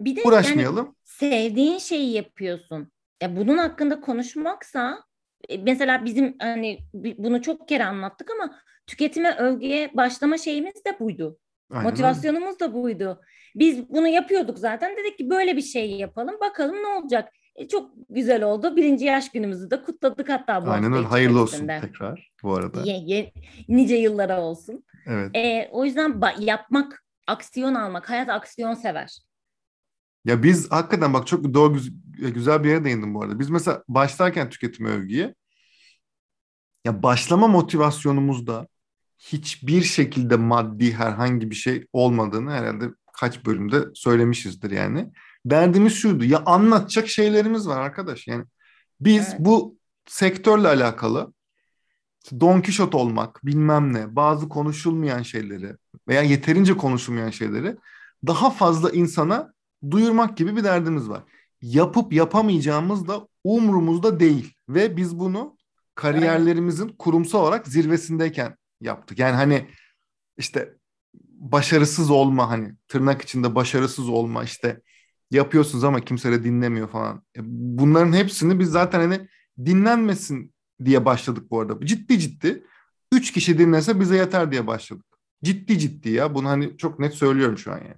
Bir 0.00 0.16
de 0.16 0.20
yani 0.20 0.28
Uğraşmayalım. 0.28 0.96
sevdiğin 1.04 1.78
şeyi 1.78 2.12
yapıyorsun. 2.12 2.92
Ya 3.22 3.36
bunun 3.36 3.58
hakkında 3.58 4.00
konuşmaksa 4.00 5.04
e, 5.48 5.58
mesela 5.58 6.04
bizim 6.04 6.36
hani 6.38 6.78
bunu 7.18 7.42
çok 7.42 7.68
kere 7.68 7.84
anlattık 7.84 8.30
ama 8.30 8.58
tüketime 8.86 9.36
övgüye 9.36 9.90
başlama 9.94 10.38
şeyimiz 10.38 10.84
de 10.86 11.00
buydu. 11.00 11.38
Aynen 11.70 11.82
öyle. 11.84 11.90
Motivasyonumuz 11.90 12.60
da 12.60 12.74
buydu. 12.74 13.20
Biz 13.54 13.88
bunu 13.88 14.08
yapıyorduk 14.08 14.58
zaten. 14.58 14.96
Dedik 14.96 15.18
ki 15.18 15.30
böyle 15.30 15.56
bir 15.56 15.62
şey 15.62 15.90
yapalım. 15.90 16.34
Bakalım 16.40 16.76
ne 16.82 16.86
olacak. 16.86 17.32
E, 17.56 17.68
çok 17.68 17.90
güzel 18.10 18.42
oldu. 18.42 18.76
Birinci 18.76 19.04
yaş 19.04 19.32
günümüzü 19.32 19.70
de 19.70 19.82
kutladık 19.82 20.28
hatta 20.28 20.66
bu 20.66 20.70
Aynen 20.70 20.92
öyle. 20.92 21.06
Hayırlı 21.06 21.42
olsun 21.42 21.66
tekrar 21.80 22.32
bu 22.42 22.54
arada. 22.54 22.82
Ye, 22.82 22.96
ye- 23.06 23.32
nice 23.68 23.96
yıllara 23.96 24.40
olsun. 24.40 24.84
Evet. 25.06 25.36
E, 25.36 25.68
o 25.72 25.84
yüzden 25.84 26.22
yapmak, 26.38 27.04
aksiyon 27.26 27.74
almak. 27.74 28.10
Hayat 28.10 28.28
aksiyon 28.28 28.74
sever. 28.74 29.18
Ya 30.24 30.42
biz 30.42 30.70
hakikaten 30.70 31.14
bak 31.14 31.26
çok 31.26 31.54
doğru 31.54 31.72
güz- 31.74 31.92
güzel 32.34 32.64
bir 32.64 32.68
yere 32.68 32.84
değindim 32.84 33.14
bu 33.14 33.22
arada. 33.22 33.38
Biz 33.38 33.50
mesela 33.50 33.82
başlarken 33.88 34.50
tüketim 34.50 34.86
övgüye 34.86 35.34
ya 36.84 37.02
başlama 37.02 37.48
motivasyonumuzda 37.48 38.68
hiçbir 39.18 39.82
şekilde 39.82 40.36
maddi 40.36 40.92
herhangi 40.92 41.50
bir 41.50 41.54
şey 41.54 41.86
olmadığını 41.92 42.50
herhalde 42.52 42.84
kaç 43.12 43.46
bölümde 43.46 43.84
söylemişizdir 43.94 44.70
yani. 44.70 45.12
Derdimiz 45.46 45.94
şuydu 45.94 46.24
ya 46.24 46.42
anlatacak 46.46 47.08
şeylerimiz 47.08 47.68
var 47.68 47.80
arkadaş 47.80 48.26
yani. 48.26 48.44
Biz 49.00 49.28
Evet. 49.28 49.36
bu 49.38 49.76
sektörle 50.06 50.68
alakalı 50.68 51.32
Don 52.40 52.60
Kişot 52.60 52.94
olmak 52.94 53.46
bilmem 53.46 53.92
ne 53.92 54.16
bazı 54.16 54.48
konuşulmayan 54.48 55.22
şeyleri 55.22 55.76
veya 56.08 56.22
yeterince 56.22 56.76
konuşulmayan 56.76 57.30
şeyleri 57.30 57.76
daha 58.26 58.50
fazla 58.50 58.90
insana 58.90 59.52
duyurmak 59.90 60.36
gibi 60.36 60.56
bir 60.56 60.64
derdimiz 60.64 61.08
var. 61.08 61.22
Yapıp 61.62 62.12
yapamayacağımız 62.12 63.08
da 63.08 63.28
umrumuzda 63.44 64.20
değil 64.20 64.54
ve 64.68 64.96
biz 64.96 65.18
bunu 65.18 65.56
kariyerlerimizin 65.94 66.88
kurumsal 66.88 67.42
olarak 67.42 67.68
zirvesindeyken 67.68 68.56
yaptık. 68.80 69.18
Yani 69.18 69.36
hani 69.36 69.68
işte 70.36 70.74
başarısız 71.38 72.10
olma 72.10 72.50
hani 72.50 72.74
tırnak 72.88 73.22
içinde 73.22 73.54
başarısız 73.54 74.08
olma 74.08 74.44
işte 74.44 74.80
yapıyorsunuz 75.30 75.84
ama 75.84 76.00
kimse 76.00 76.32
de 76.32 76.44
dinlemiyor 76.44 76.88
falan. 76.88 77.22
E, 77.36 77.40
Bunların 77.44 78.12
hepsini 78.12 78.58
biz 78.58 78.70
zaten 78.70 79.00
hani 79.00 79.28
dinlenmesin 79.64 80.54
diye 80.84 81.04
başladık 81.04 81.50
bu 81.50 81.60
arada. 81.60 81.86
Ciddi 81.86 82.18
ciddi. 82.18 82.64
Üç 83.12 83.32
kişi 83.32 83.58
dinlese 83.58 84.00
bize 84.00 84.16
yeter 84.16 84.52
diye 84.52 84.66
başladık. 84.66 85.06
Ciddi 85.44 85.78
ciddi 85.78 86.10
ya. 86.10 86.34
Bunu 86.34 86.48
hani 86.48 86.76
çok 86.76 86.98
net 86.98 87.14
söylüyorum 87.14 87.58
şu 87.58 87.72
an 87.72 87.78
yani. 87.78 87.96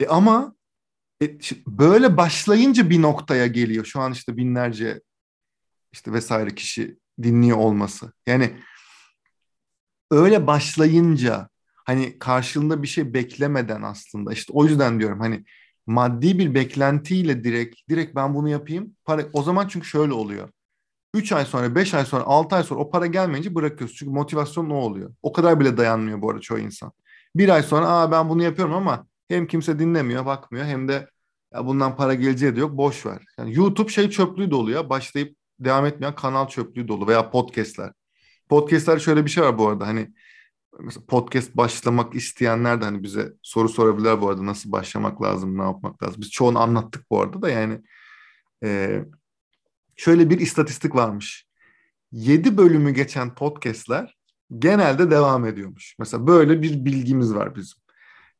E 0.00 0.06
ama 0.06 0.54
e, 1.22 1.38
böyle 1.66 2.16
başlayınca 2.16 2.90
bir 2.90 3.02
noktaya 3.02 3.46
geliyor. 3.46 3.84
Şu 3.84 4.00
an 4.00 4.12
işte 4.12 4.36
binlerce 4.36 5.00
işte 5.92 6.12
vesaire 6.12 6.54
kişi 6.54 6.98
dinliyor 7.22 7.56
olması. 7.56 8.12
Yani 8.26 8.56
öyle 10.12 10.46
başlayınca 10.46 11.48
hani 11.86 12.18
karşılığında 12.18 12.82
bir 12.82 12.88
şey 12.88 13.14
beklemeden 13.14 13.82
aslında 13.82 14.32
işte 14.32 14.52
o 14.52 14.64
yüzden 14.64 15.00
diyorum 15.00 15.20
hani 15.20 15.44
maddi 15.86 16.38
bir 16.38 16.54
beklentiyle 16.54 17.44
direkt 17.44 17.76
direkt 17.88 18.14
ben 18.16 18.34
bunu 18.34 18.48
yapayım. 18.48 18.96
Para 19.04 19.22
o 19.32 19.42
zaman 19.42 19.68
çünkü 19.68 19.86
şöyle 19.88 20.12
oluyor. 20.12 20.48
3 21.14 21.32
ay 21.32 21.44
sonra, 21.44 21.74
5 21.74 21.94
ay 21.94 22.04
sonra, 22.04 22.24
6 22.24 22.56
ay 22.56 22.62
sonra 22.62 22.80
o 22.80 22.90
para 22.90 23.06
gelmeyince 23.06 23.54
bırakıyorsun. 23.54 23.96
Çünkü 23.96 24.12
motivasyon 24.12 24.68
ne 24.68 24.74
oluyor? 24.74 25.14
O 25.22 25.32
kadar 25.32 25.60
bile 25.60 25.76
dayanmıyor 25.76 26.22
bu 26.22 26.30
arada 26.30 26.40
çoğu 26.40 26.58
insan. 26.58 26.92
Bir 27.36 27.48
ay 27.48 27.62
sonra 27.62 27.88
Aa, 27.88 28.12
ben 28.12 28.28
bunu 28.28 28.42
yapıyorum 28.42 28.74
ama 28.74 29.06
hem 29.28 29.46
kimse 29.46 29.78
dinlemiyor, 29.78 30.26
bakmıyor 30.26 30.66
hem 30.66 30.88
de 30.88 31.08
ya 31.54 31.66
bundan 31.66 31.96
para 31.96 32.14
geleceği 32.14 32.56
de 32.56 32.60
yok. 32.60 32.76
Boş 32.76 33.06
ver. 33.06 33.24
Yani 33.38 33.56
YouTube 33.56 33.88
şey 33.88 34.10
çöplüğü 34.10 34.50
dolu 34.50 34.70
ya. 34.70 34.90
Başlayıp 34.90 35.36
devam 35.60 35.86
etmeyen 35.86 36.14
kanal 36.14 36.48
çöplüğü 36.48 36.88
dolu 36.88 37.06
veya 37.06 37.30
podcastler. 37.30 37.92
Podcastler 38.52 38.98
şöyle 38.98 39.24
bir 39.24 39.30
şey 39.30 39.44
var 39.44 39.58
bu 39.58 39.68
arada. 39.68 39.86
Hani 39.86 40.12
mesela 40.80 41.06
podcast 41.06 41.56
başlamak 41.56 42.14
isteyenler 42.14 42.80
de 42.80 42.84
hani 42.84 43.02
bize 43.02 43.32
soru 43.42 43.68
sorabilirler 43.68 44.20
bu 44.20 44.28
arada. 44.28 44.46
Nasıl 44.46 44.72
başlamak 44.72 45.22
lazım, 45.22 45.58
ne 45.58 45.62
yapmak 45.62 46.02
lazım. 46.02 46.20
Biz 46.20 46.30
çoğunu 46.30 46.58
anlattık 46.58 47.10
bu 47.10 47.20
arada 47.20 47.42
da 47.42 47.50
yani. 47.50 47.80
Ee, 48.64 49.04
şöyle 49.96 50.30
bir 50.30 50.40
istatistik 50.40 50.94
varmış. 50.94 51.46
7 52.12 52.56
bölümü 52.56 52.90
geçen 52.90 53.34
podcastler 53.34 54.18
genelde 54.58 55.10
devam 55.10 55.46
ediyormuş. 55.46 55.96
Mesela 55.98 56.26
böyle 56.26 56.62
bir 56.62 56.84
bilgimiz 56.84 57.34
var 57.34 57.56
bizim. 57.56 57.78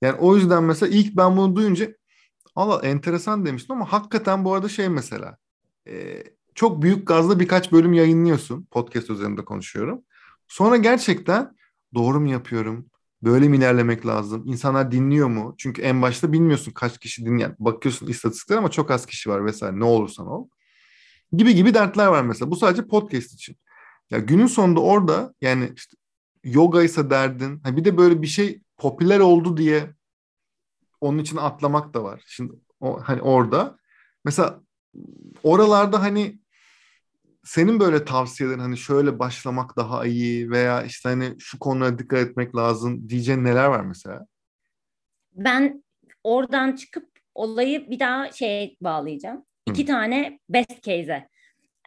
Yani 0.03 0.19
o 0.19 0.37
yüzden 0.37 0.65
mesela 0.65 0.95
ilk 0.95 1.17
ben 1.17 1.37
bunu 1.37 1.57
duyunca 1.57 1.95
Allah 2.57 2.87
enteresan 2.87 3.47
demiştim 3.47 3.77
ama 3.77 3.93
hakikaten 3.93 4.45
bu 4.45 4.55
arada 4.55 4.69
şey 4.69 4.89
mesela 4.89 5.37
e, 5.89 6.23
çok 6.55 6.83
büyük 6.83 7.09
gazla 7.09 7.41
birkaç 7.41 7.73
bölüm 7.73 7.93
yayınlıyorsun. 7.93 8.67
Podcast 8.71 9.11
üzerinde 9.11 9.45
konuşuyorum. 9.45 10.03
Sonra 10.49 10.77
gerçekten 10.77 11.57
doğru 11.95 12.21
mu 12.21 12.31
yapıyorum? 12.31 12.87
Böyle 13.23 13.49
mi 13.49 13.57
ilerlemek 13.57 14.07
lazım? 14.07 14.43
İnsanlar 14.47 14.93
dinliyor 14.93 15.29
mu? 15.29 15.55
Çünkü 15.59 15.83
en 15.83 16.03
başta 16.03 16.33
bilmiyorsun 16.33 16.73
kaç 16.73 16.99
kişi 16.99 17.27
dinleyen. 17.27 17.57
Bakıyorsun 17.59 18.07
istatistiklere 18.07 18.59
ama 18.59 18.71
çok 18.71 18.91
az 18.91 19.07
kişi 19.07 19.31
var 19.31 19.45
vesaire. 19.47 19.79
Ne 19.79 19.85
olursan 19.85 20.27
ol. 20.27 20.49
Gibi 21.33 21.55
gibi 21.55 21.75
dertler 21.75 22.07
var 22.07 22.23
mesela. 22.23 22.51
Bu 22.51 22.57
sadece 22.57 22.87
podcast 22.87 23.33
için. 23.33 23.57
Ya 24.11 24.19
günün 24.19 24.47
sonunda 24.47 24.81
orada 24.81 25.35
yani 25.41 25.73
işte 25.77 25.97
yoga 26.45 26.83
ise 26.83 27.11
derdin. 27.11 27.61
Ha 27.65 27.77
bir 27.77 27.85
de 27.85 27.97
böyle 27.97 28.23
bir 28.23 28.27
şey 28.27 28.63
popüler 28.77 29.21
oldu 29.21 29.57
diye 29.57 29.95
onun 31.01 31.19
için 31.19 31.37
atlamak 31.37 31.95
da 31.95 32.05
var. 32.05 32.23
Şimdi 32.27 32.53
o 32.81 33.01
hani 33.01 33.23
orada 33.23 33.79
mesela 34.25 34.61
oralarda 35.43 36.03
hani 36.03 36.42
senin 37.45 37.81
böyle 37.81 38.05
tavsiyelerin 38.05 38.59
hani 38.59 38.77
şöyle 38.77 39.19
başlamak 39.19 39.77
daha 39.77 40.07
iyi 40.07 40.51
veya 40.51 40.83
işte 40.83 41.09
hani 41.09 41.35
şu 41.39 41.59
konulara 41.59 41.99
dikkat 41.99 42.19
etmek 42.19 42.57
lazım 42.57 43.09
diyeceğin 43.09 43.45
neler 43.45 43.67
var 43.67 43.81
mesela? 43.81 44.27
Ben 45.33 45.85
oradan 46.25 46.73
çıkıp 46.77 47.09
olayı 47.35 47.91
bir 47.91 47.99
daha 48.01 48.33
şeye 48.33 48.77
bağlayacağım. 48.81 49.45
İki 49.67 49.87
tane 49.87 50.39
best 50.49 50.83
case'e. 50.83 51.29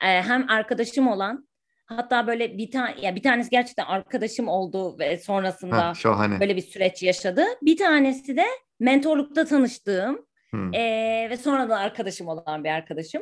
Ee, 0.02 0.22
hem 0.22 0.50
arkadaşım 0.50 1.08
olan 1.08 1.48
hatta 1.86 2.28
böyle 2.28 2.58
bir 2.58 2.72
tane 2.72 3.02
ya 3.02 3.16
bir 3.16 3.24
tanesi 3.24 3.50
gerçekten 3.50 3.86
arkadaşım 3.86 4.48
oldu 4.48 5.00
ve 5.00 5.18
sonrasında 5.18 5.88
Ha, 5.88 5.94
şahane. 5.94 6.40
böyle 6.40 6.56
bir 6.56 6.62
süreç 6.62 7.04
yaşadı. 7.04 7.44
Bir 7.62 7.78
tanesi 7.78 8.38
de 8.38 8.46
mentorlukta 8.80 9.46
tanıştığım 9.46 10.26
ee, 10.74 11.28
ve 11.30 11.38
sonradan 11.38 11.78
arkadaşım 11.78 12.28
olan 12.28 12.64
bir 12.64 12.70
arkadaşım. 12.70 13.22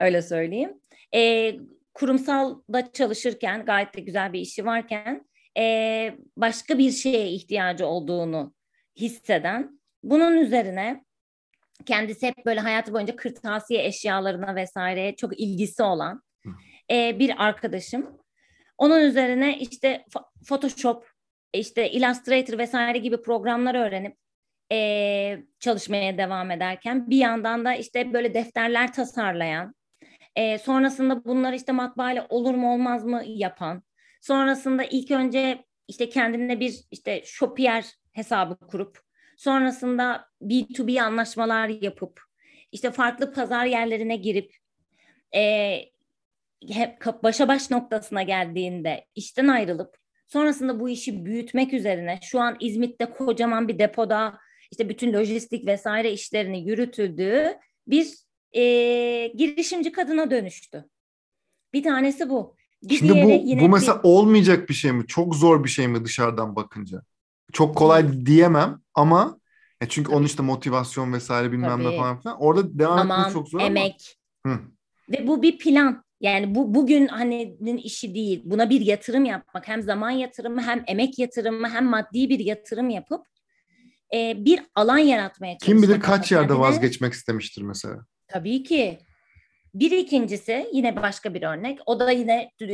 Öyle 0.00 0.22
söyleyeyim. 0.22 0.72
Ee, 1.14 1.56
kurumsalda 1.94 2.92
çalışırken 2.92 3.64
gayet 3.64 3.96
de 3.96 4.00
güzel 4.00 4.32
bir 4.32 4.40
işi 4.40 4.64
varken 4.64 5.26
ee, 5.58 6.14
başka 6.36 6.78
bir 6.78 6.90
şeye 6.90 7.28
ihtiyacı 7.28 7.86
olduğunu 7.86 8.54
hisseden 8.96 9.80
bunun 10.02 10.36
üzerine 10.36 11.04
kendisi 11.86 12.26
hep 12.26 12.46
böyle 12.46 12.60
hayatı 12.60 12.92
boyunca 12.92 13.16
kırtasiye 13.16 13.86
eşyalarına 13.86 14.54
vesaire 14.56 15.16
çok 15.16 15.40
ilgisi 15.40 15.82
olan 15.82 16.22
e, 16.90 17.18
bir 17.18 17.44
arkadaşım. 17.44 18.18
Onun 18.78 19.00
üzerine 19.00 19.58
işte 19.58 20.04
Photoshop, 20.48 21.10
işte 21.52 21.90
Illustrator 21.90 22.58
vesaire 22.58 22.98
gibi 22.98 23.22
programlar 23.22 23.74
öğrenip 23.74 24.16
e, 24.72 25.38
çalışmaya 25.60 26.18
devam 26.18 26.50
ederken 26.50 27.10
bir 27.10 27.16
yandan 27.16 27.64
da 27.64 27.74
işte 27.74 28.12
böyle 28.12 28.34
defterler 28.34 28.92
tasarlayan, 28.92 29.74
e, 30.36 30.58
sonrasında 30.58 31.24
bunları 31.24 31.56
işte 31.56 31.72
matbaayla 31.72 32.26
olur 32.28 32.54
mu 32.54 32.74
olmaz 32.74 33.04
mı 33.04 33.22
yapan, 33.26 33.82
sonrasında 34.20 34.84
ilk 34.84 35.10
önce 35.10 35.64
işte 35.88 36.08
kendine 36.08 36.60
bir 36.60 36.80
işte 36.90 37.22
Shopier 37.24 37.86
hesabı 38.12 38.58
kurup, 38.58 38.98
sonrasında 39.36 40.28
B2B 40.42 41.02
anlaşmalar 41.02 41.68
yapıp, 41.68 42.20
işte 42.72 42.90
farklı 42.90 43.32
pazar 43.32 43.66
yerlerine 43.66 44.16
girip, 44.16 44.56
e, 45.34 45.76
hep 46.68 47.06
başa 47.22 47.48
baş 47.48 47.70
noktasına 47.70 48.22
geldiğinde 48.22 49.06
işten 49.14 49.48
ayrılıp 49.48 49.96
sonrasında 50.26 50.80
bu 50.80 50.88
işi 50.88 51.24
büyütmek 51.24 51.72
üzerine 51.72 52.18
şu 52.22 52.40
an 52.40 52.56
İzmit'te 52.60 53.04
kocaman 53.04 53.68
bir 53.68 53.78
depoda 53.78 54.38
işte 54.70 54.88
bütün 54.88 55.12
lojistik 55.12 55.66
vesaire 55.66 56.12
işlerini 56.12 56.68
yürütüldüğü 56.68 57.58
bir 57.86 58.23
e, 58.54 58.62
girişimci 59.34 59.92
kadına 59.92 60.30
dönüştü. 60.30 60.84
Bir 61.72 61.82
tanesi 61.82 62.30
bu. 62.30 62.56
Bir 62.82 62.96
Şimdi 62.96 63.12
bu, 63.12 63.30
yine 63.48 63.60
bu 63.60 63.68
mesela 63.68 63.98
bir... 63.98 64.08
olmayacak 64.08 64.68
bir 64.68 64.74
şey 64.74 64.92
mi? 64.92 65.06
Çok 65.06 65.36
zor 65.36 65.64
bir 65.64 65.68
şey 65.68 65.88
mi 65.88 66.04
dışarıdan 66.04 66.56
bakınca? 66.56 67.02
Çok 67.52 67.76
kolay 67.76 68.26
diyemem 68.26 68.80
ama 68.94 69.40
ya 69.82 69.88
çünkü 69.88 70.08
Tabii. 70.08 70.16
onun 70.16 70.26
işte 70.26 70.42
motivasyon 70.42 71.12
vesaire 71.12 71.52
bilmem 71.52 71.82
Tabii. 71.82 71.94
ne 71.94 71.96
falan 71.96 72.20
filan. 72.20 72.40
Orada 72.40 72.78
devam 72.78 72.98
Aman, 72.98 73.20
etmesi 73.20 73.34
çok 73.34 73.48
zor 73.48 73.60
emek. 73.60 74.16
ama. 74.44 74.54
Hı. 74.54 74.60
Ve 75.10 75.26
bu 75.26 75.42
bir 75.42 75.58
plan. 75.58 76.04
Yani 76.20 76.54
bu 76.54 76.74
bugün 76.74 77.06
hani 77.06 77.56
işi 77.82 78.14
değil. 78.14 78.42
Buna 78.44 78.70
bir 78.70 78.80
yatırım 78.80 79.24
yapmak. 79.24 79.68
Hem 79.68 79.82
zaman 79.82 80.10
yatırımı 80.10 80.62
hem 80.62 80.84
emek 80.86 81.18
yatırımı 81.18 81.68
hem 81.68 81.84
maddi 81.84 82.28
bir 82.28 82.38
yatırım 82.38 82.90
yapıp 82.90 83.26
e, 84.14 84.44
bir 84.44 84.60
alan 84.74 84.98
yaratmaya 84.98 85.58
çalışmak. 85.58 85.80
Kim 85.80 85.82
bilir 85.82 86.00
kaç 86.00 86.32
yerde 86.32 86.46
kendine. 86.46 86.66
vazgeçmek 86.66 87.12
istemiştir 87.12 87.62
mesela. 87.62 88.06
Tabii 88.28 88.62
ki. 88.62 88.98
Bir 89.74 89.90
ikincisi 89.90 90.68
yine 90.72 90.96
başka 90.96 91.34
bir 91.34 91.42
örnek. 91.42 91.78
O 91.86 92.00
da 92.00 92.10
yine 92.10 92.50
e, 92.60 92.66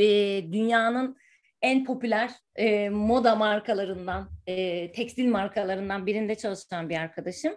dünyanın 0.52 1.16
en 1.62 1.84
popüler 1.84 2.30
e, 2.56 2.88
moda 2.88 3.36
markalarından, 3.36 4.30
e, 4.46 4.92
tekstil 4.92 5.28
markalarından 5.28 6.06
birinde 6.06 6.34
çalışan 6.34 6.88
bir 6.88 6.96
arkadaşım. 6.96 7.56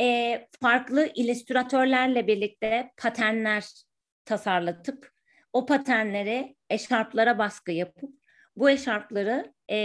E, 0.00 0.48
farklı 0.62 1.10
illüstratörlerle 1.14 2.26
birlikte 2.26 2.90
patenler 2.96 3.64
tasarlatıp 4.24 5.12
o 5.52 5.66
patenleri 5.66 6.56
eşarplara 6.70 7.38
baskı 7.38 7.72
yapıp 7.72 8.10
bu 8.56 8.70
eşarpları 8.70 9.52
e, 9.70 9.78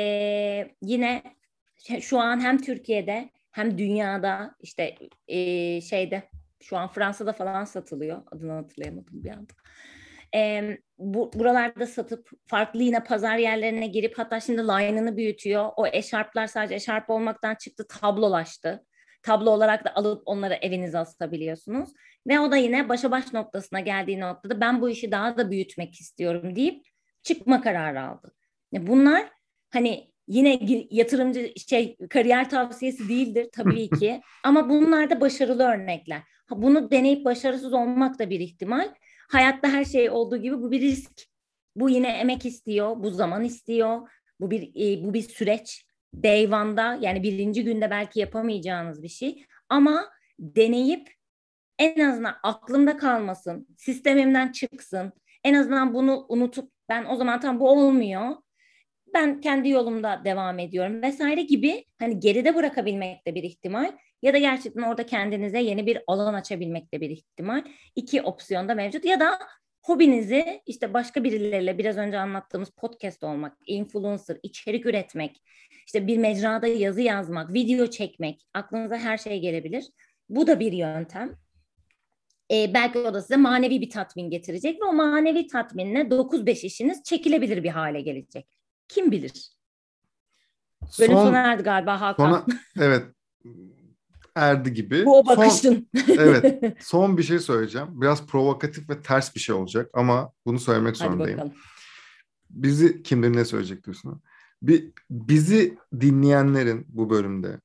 yine 0.82 1.24
şu 2.02 2.20
an 2.20 2.44
hem 2.44 2.58
Türkiye'de 2.58 3.30
hem 3.52 3.78
dünyada 3.78 4.56
işte 4.62 4.96
e, 5.28 5.82
şeyde 5.82 6.24
şu 6.62 6.78
an 6.78 6.88
Fransa'da 6.88 7.34
falan 7.34 7.64
satılıyor. 7.64 8.22
Adını 8.32 8.52
hatırlayamadım 8.52 9.24
bir 9.24 9.30
anda. 9.30 9.54
E, 10.36 10.78
bu, 10.98 11.32
buralarda 11.34 11.86
satıp 11.86 12.30
farklı 12.48 12.84
yine 12.84 13.04
pazar 13.04 13.38
yerlerine 13.38 13.88
girip 13.88 14.18
hatta 14.18 14.40
şimdi 14.40 14.62
line'ını 14.62 15.18
büyütüyor. 15.18 15.70
O 15.78 15.88
eşarplar 15.88 16.48
sadece 16.48 16.76
eşarp 16.76 17.10
olmaktan 17.10 17.56
çıktı 17.56 17.88
tablolaştı. 17.88 18.86
Tablo 19.24 19.50
olarak 19.50 19.86
da 19.86 19.96
alıp 19.96 20.22
onları 20.26 20.54
evinize 20.54 20.98
asabiliyorsunuz. 20.98 21.90
Ve 22.28 22.40
o 22.40 22.52
da 22.52 22.58
yine 22.58 22.90
başa 22.90 23.12
baş 23.12 23.34
noktasına 23.34 23.80
geldiği 23.80 24.20
noktada 24.20 24.62
ben 24.62 24.82
bu 24.82 24.90
işi 24.90 25.12
daha 25.12 25.38
da 25.38 25.52
büyütmek 25.52 25.94
istiyorum 25.94 26.56
deyip 26.56 26.86
çıkma 27.24 27.62
kararı 27.62 28.02
aldı. 28.02 28.32
Bunlar 28.74 29.30
hani 29.70 30.14
yine 30.28 30.60
yatırımcı 30.90 31.54
şey 31.68 31.98
kariyer 32.10 32.50
tavsiyesi 32.50 33.10
değildir 33.10 33.50
tabii 33.54 33.90
ki 34.00 34.22
ama 34.44 34.70
bunlar 34.70 35.10
da 35.10 35.22
başarılı 35.22 35.64
örnekler. 35.64 36.22
Bunu 36.52 36.92
deneyip 36.92 37.26
başarısız 37.26 37.74
olmak 37.74 38.20
da 38.20 38.30
bir 38.30 38.40
ihtimal. 38.40 38.94
Hayatta 39.30 39.68
her 39.68 39.86
şey 39.86 40.10
olduğu 40.10 40.38
gibi 40.38 40.62
bu 40.62 40.72
bir 40.72 40.82
risk. 40.82 41.12
Bu 41.76 41.90
yine 41.90 42.08
emek 42.08 42.46
istiyor, 42.46 43.04
bu 43.04 43.10
zaman 43.12 43.44
istiyor. 43.44 44.10
Bu 44.40 44.52
bir 44.52 44.62
e, 44.62 45.04
bu 45.04 45.14
bir 45.14 45.22
süreç. 45.22 45.86
Day 46.24 46.50
yani 47.02 47.24
birinci 47.24 47.64
günde 47.64 47.92
belki 47.92 48.20
yapamayacağınız 48.20 49.04
bir 49.04 49.08
şey. 49.08 49.46
Ama 49.70 50.10
deneyip 50.40 51.10
en 51.80 52.10
azından 52.10 52.36
aklımda 52.44 52.98
kalmasın, 52.98 53.68
sistemimden 53.78 54.52
çıksın. 54.52 55.14
En 55.44 55.54
azından 55.54 55.94
bunu 55.94 56.26
unutup 56.30 56.72
ben 56.90 57.06
o 57.06 57.16
zaman 57.16 57.40
tam 57.40 57.60
bu 57.60 57.70
olmuyor. 57.70 58.36
Ben 59.14 59.42
kendi 59.42 59.70
yolumda 59.70 60.22
devam 60.26 60.60
ediyorum 60.60 61.02
vesaire 61.02 61.42
gibi 61.42 61.86
hani 62.00 62.20
geride 62.20 62.56
bırakabilmek 62.56 63.28
de 63.28 63.36
bir 63.36 63.44
ihtimal 63.44 63.92
ya 64.22 64.34
da 64.34 64.38
gerçekten 64.38 64.82
orada 64.82 65.06
kendinize 65.06 65.60
yeni 65.60 65.86
bir 65.86 66.02
alan 66.08 66.34
açabilmek 66.34 66.94
de 66.94 67.02
bir 67.02 67.10
ihtimal. 67.10 67.64
İki 67.96 68.22
opsiyon 68.22 68.70
da 68.70 68.76
mevcut 68.76 69.06
ya 69.06 69.20
da 69.20 69.40
hobinizi 69.82 70.62
işte 70.66 70.94
başka 70.94 71.24
birileriyle 71.24 71.78
biraz 71.78 71.98
önce 71.98 72.20
anlattığımız 72.20 72.70
podcast 72.70 73.24
olmak, 73.24 73.58
influencer, 73.66 74.38
içerik 74.44 74.86
üretmek, 74.86 75.42
işte 75.86 76.08
bir 76.08 76.18
mecrada 76.18 76.68
yazı 76.68 77.02
yazmak, 77.02 77.54
video 77.54 77.88
çekmek, 77.88 78.42
aklınıza 78.54 78.98
her 78.98 79.18
şey 79.18 79.40
gelebilir. 79.40 79.86
Bu 80.30 80.48
da 80.48 80.60
bir 80.60 80.72
yöntem 80.72 81.38
e, 82.52 82.74
belki 82.74 83.00
o 83.00 83.14
da 83.14 83.22
size 83.22 83.38
manevi 83.38 83.82
bir 83.82 83.90
tatmin 83.90 84.30
getirecek 84.30 84.82
ve 84.82 84.86
o 84.86 84.94
manevi 84.94 85.48
tatminle 85.48 86.00
9-5 86.00 86.66
işiniz 86.66 87.04
çekilebilir 87.04 87.64
bir 87.64 87.70
hale 87.70 88.02
gelecek. 88.02 88.59
Kim 88.90 89.12
bilir? 89.12 89.52
Bölüm 91.00 91.14
Son, 91.14 91.26
sona 91.26 91.38
erdi 91.38 91.64
galiba 91.64 92.02
Hakan. 92.02 92.26
Sona, 92.26 92.46
evet 92.78 93.06
erdi 94.36 94.74
gibi. 94.74 95.06
Bu 95.06 95.20
o 95.20 95.26
bakışın. 95.26 95.90
Son, 95.96 96.14
evet. 96.18 96.78
Son 96.84 97.18
bir 97.18 97.24
şey 97.24 97.40
söyleyeceğim. 97.40 97.88
Biraz 97.92 98.28
provokatif 98.28 98.90
ve 98.90 99.02
ters 99.02 99.36
bir 99.36 99.40
şey 99.40 99.56
olacak 99.56 99.90
ama 99.94 100.32
bunu 100.46 100.60
söylemek 100.60 100.96
Hadi 100.96 101.10
zorundayım. 101.10 101.38
Bakalım. 101.38 101.56
Bizi 102.50 103.04
kimdir 103.04 103.34
ne 103.34 103.46
söyleyecek 103.46 103.86
diyorsun? 103.86 104.22
Bir, 104.62 104.92
bizi 105.10 105.78
dinleyenlerin 106.00 106.86
bu 106.90 107.10
bölümde 107.10 107.60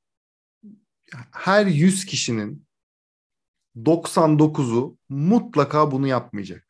her 1.31 1.67
100 1.67 2.05
kişinin 2.05 2.67
99'u 3.77 4.99
mutlaka 5.09 5.91
bunu 5.91 6.07
yapmayacak. 6.07 6.64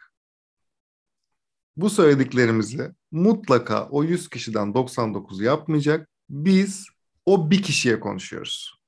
Bu 1.76 1.90
söylediklerimizi 1.90 2.92
mutlaka 3.10 3.88
o 3.88 4.04
100 4.04 4.28
kişiden 4.28 4.68
99'u 4.68 5.42
yapmayacak. 5.42 6.08
Biz 6.28 6.86
o 7.26 7.50
bir 7.50 7.62
kişiye 7.62 8.00
konuşuyoruz. 8.00 8.80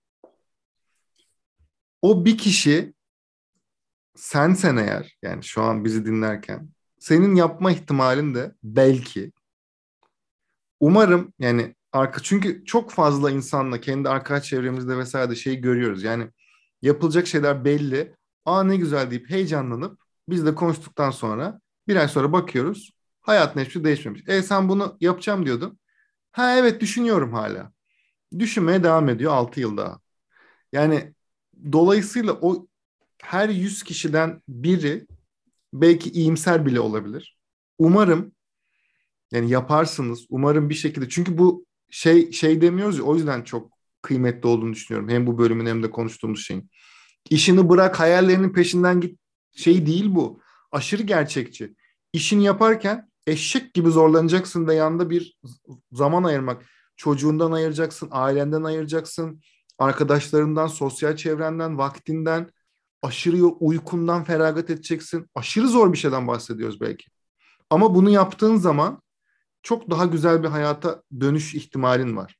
O 2.02 2.24
bir 2.24 2.38
kişi 2.38 2.94
sen 4.16 4.54
sen 4.54 4.76
eğer 4.76 5.16
yani 5.22 5.44
şu 5.44 5.62
an 5.62 5.84
bizi 5.84 6.06
dinlerken 6.06 6.68
senin 6.98 7.34
yapma 7.34 7.72
ihtimalin 7.72 8.34
de 8.34 8.54
belki 8.62 9.32
umarım 10.80 11.32
yani 11.38 11.74
arka 11.92 12.22
çünkü 12.22 12.64
çok 12.64 12.90
fazla 12.90 13.30
insanla 13.30 13.80
kendi 13.80 14.08
arkadaş 14.08 14.44
çevremizde 14.44 14.98
vesaire 14.98 15.30
de 15.30 15.34
şey 15.34 15.56
görüyoruz. 15.56 16.02
Yani 16.02 16.30
yapılacak 16.82 17.26
şeyler 17.26 17.64
belli. 17.64 18.14
Aa 18.44 18.62
ne 18.62 18.76
güzel 18.76 19.10
deyip 19.10 19.30
heyecanlanıp 19.30 20.00
biz 20.28 20.46
de 20.46 20.54
konuştuktan 20.54 21.10
sonra 21.10 21.60
bir 21.88 21.96
ay 21.96 22.08
sonra 22.08 22.32
bakıyoruz. 22.32 22.90
Hayatın 23.22 23.60
hiçbir 23.60 23.84
değişmemiş. 23.84 24.22
E 24.28 24.42
sen 24.42 24.68
bunu 24.68 24.96
yapacağım 25.00 25.46
diyordun. 25.46 25.78
Ha 26.32 26.56
evet 26.56 26.80
düşünüyorum 26.80 27.32
hala. 27.32 27.72
Düşünmeye 28.38 28.82
devam 28.82 29.08
ediyor 29.08 29.32
6 29.32 29.60
yıl 29.60 29.76
daha. 29.76 30.00
Yani 30.72 31.14
dolayısıyla 31.72 32.32
o 32.32 32.66
her 33.22 33.48
100 33.48 33.82
kişiden 33.82 34.42
biri 34.48 35.06
belki 35.72 36.10
iyimser 36.10 36.66
bile 36.66 36.80
olabilir. 36.80 37.38
Umarım 37.78 38.32
yani 39.32 39.50
yaparsınız. 39.50 40.26
Umarım 40.30 40.70
bir 40.70 40.74
şekilde 40.74 41.08
çünkü 41.08 41.38
bu 41.38 41.66
şey 41.90 42.32
şey 42.32 42.60
demiyoruz 42.60 42.98
ya 42.98 43.04
o 43.04 43.16
yüzden 43.16 43.42
çok 43.42 43.70
kıymetli 44.02 44.48
olduğunu 44.48 44.72
düşünüyorum. 44.72 45.08
Hem 45.08 45.26
bu 45.26 45.38
bölümün 45.38 45.66
hem 45.66 45.82
de 45.82 45.90
konuştuğumuz 45.90 46.46
şeyin. 46.46 46.70
İşini 47.30 47.68
bırak 47.68 48.00
hayallerinin 48.00 48.52
peşinden 48.52 49.00
git 49.00 49.18
şey 49.52 49.86
değil 49.86 50.14
bu. 50.14 50.40
Aşırı 50.76 51.02
gerçekçi. 51.02 51.74
İşini 52.12 52.44
yaparken 52.44 53.10
eşek 53.26 53.74
gibi 53.74 53.90
zorlanacaksın 53.90 54.66
ve 54.66 54.74
yanında 54.74 55.10
bir 55.10 55.38
zaman 55.92 56.24
ayırmak. 56.24 56.66
Çocuğundan 56.96 57.52
ayıracaksın, 57.52 58.08
ailenden 58.10 58.62
ayıracaksın, 58.62 59.40
arkadaşlarından, 59.78 60.66
sosyal 60.66 61.16
çevrenden, 61.16 61.78
vaktinden, 61.78 62.50
aşırı 63.02 63.44
uykundan 63.44 64.24
feragat 64.24 64.70
edeceksin. 64.70 65.26
Aşırı 65.34 65.68
zor 65.68 65.92
bir 65.92 65.98
şeyden 65.98 66.28
bahsediyoruz 66.28 66.80
belki. 66.80 67.04
Ama 67.70 67.94
bunu 67.94 68.10
yaptığın 68.10 68.56
zaman 68.56 69.02
çok 69.62 69.90
daha 69.90 70.06
güzel 70.06 70.42
bir 70.42 70.48
hayata 70.48 71.02
dönüş 71.20 71.54
ihtimalin 71.54 72.16
var. 72.16 72.36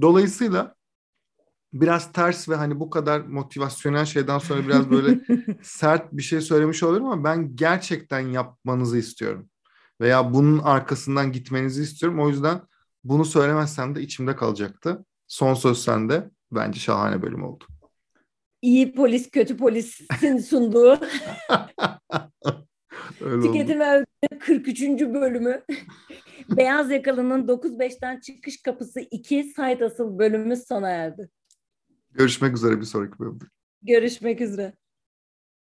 Dolayısıyla 0.00 0.74
biraz 1.74 2.12
ters 2.12 2.48
ve 2.48 2.54
hani 2.54 2.80
bu 2.80 2.90
kadar 2.90 3.20
motivasyonel 3.20 4.04
şeyden 4.04 4.38
sonra 4.38 4.66
biraz 4.66 4.90
böyle 4.90 5.20
sert 5.62 6.12
bir 6.12 6.22
şey 6.22 6.40
söylemiş 6.40 6.82
olurum 6.82 7.06
ama 7.06 7.24
ben 7.24 7.56
gerçekten 7.56 8.20
yapmanızı 8.20 8.98
istiyorum. 8.98 9.48
Veya 10.00 10.34
bunun 10.34 10.58
arkasından 10.58 11.32
gitmenizi 11.32 11.82
istiyorum. 11.82 12.20
O 12.20 12.28
yüzden 12.28 12.60
bunu 13.04 13.24
söylemezsem 13.24 13.94
de 13.94 14.02
içimde 14.02 14.36
kalacaktı. 14.36 15.04
Son 15.26 15.54
söz 15.54 15.78
sende. 15.82 16.30
Bence 16.52 16.80
şahane 16.80 17.22
bölüm 17.22 17.44
oldu. 17.44 17.64
İyi 18.62 18.94
polis 18.94 19.30
kötü 19.30 19.56
polisin 19.56 20.38
sunduğu 20.38 20.98
Tüketim 23.18 23.80
Övgü'nün 23.80 24.38
43. 24.40 24.80
bölümü. 25.00 25.62
Beyaz 26.56 26.90
Yakalı'nın 26.90 27.46
9.5'ten 27.46 28.20
çıkış 28.20 28.62
kapısı 28.62 29.00
2 29.00 29.44
sayt 29.56 29.82
asıl 29.82 30.18
bölümü 30.18 30.56
sona 30.56 30.88
erdi. 30.88 31.28
Görüşmek 32.14 32.54
üzere 32.56 32.80
bir 32.80 32.84
sonraki 32.84 33.18
bölümde. 33.18 33.44
Görüşmek 33.82 34.40
üzere. 34.40 34.72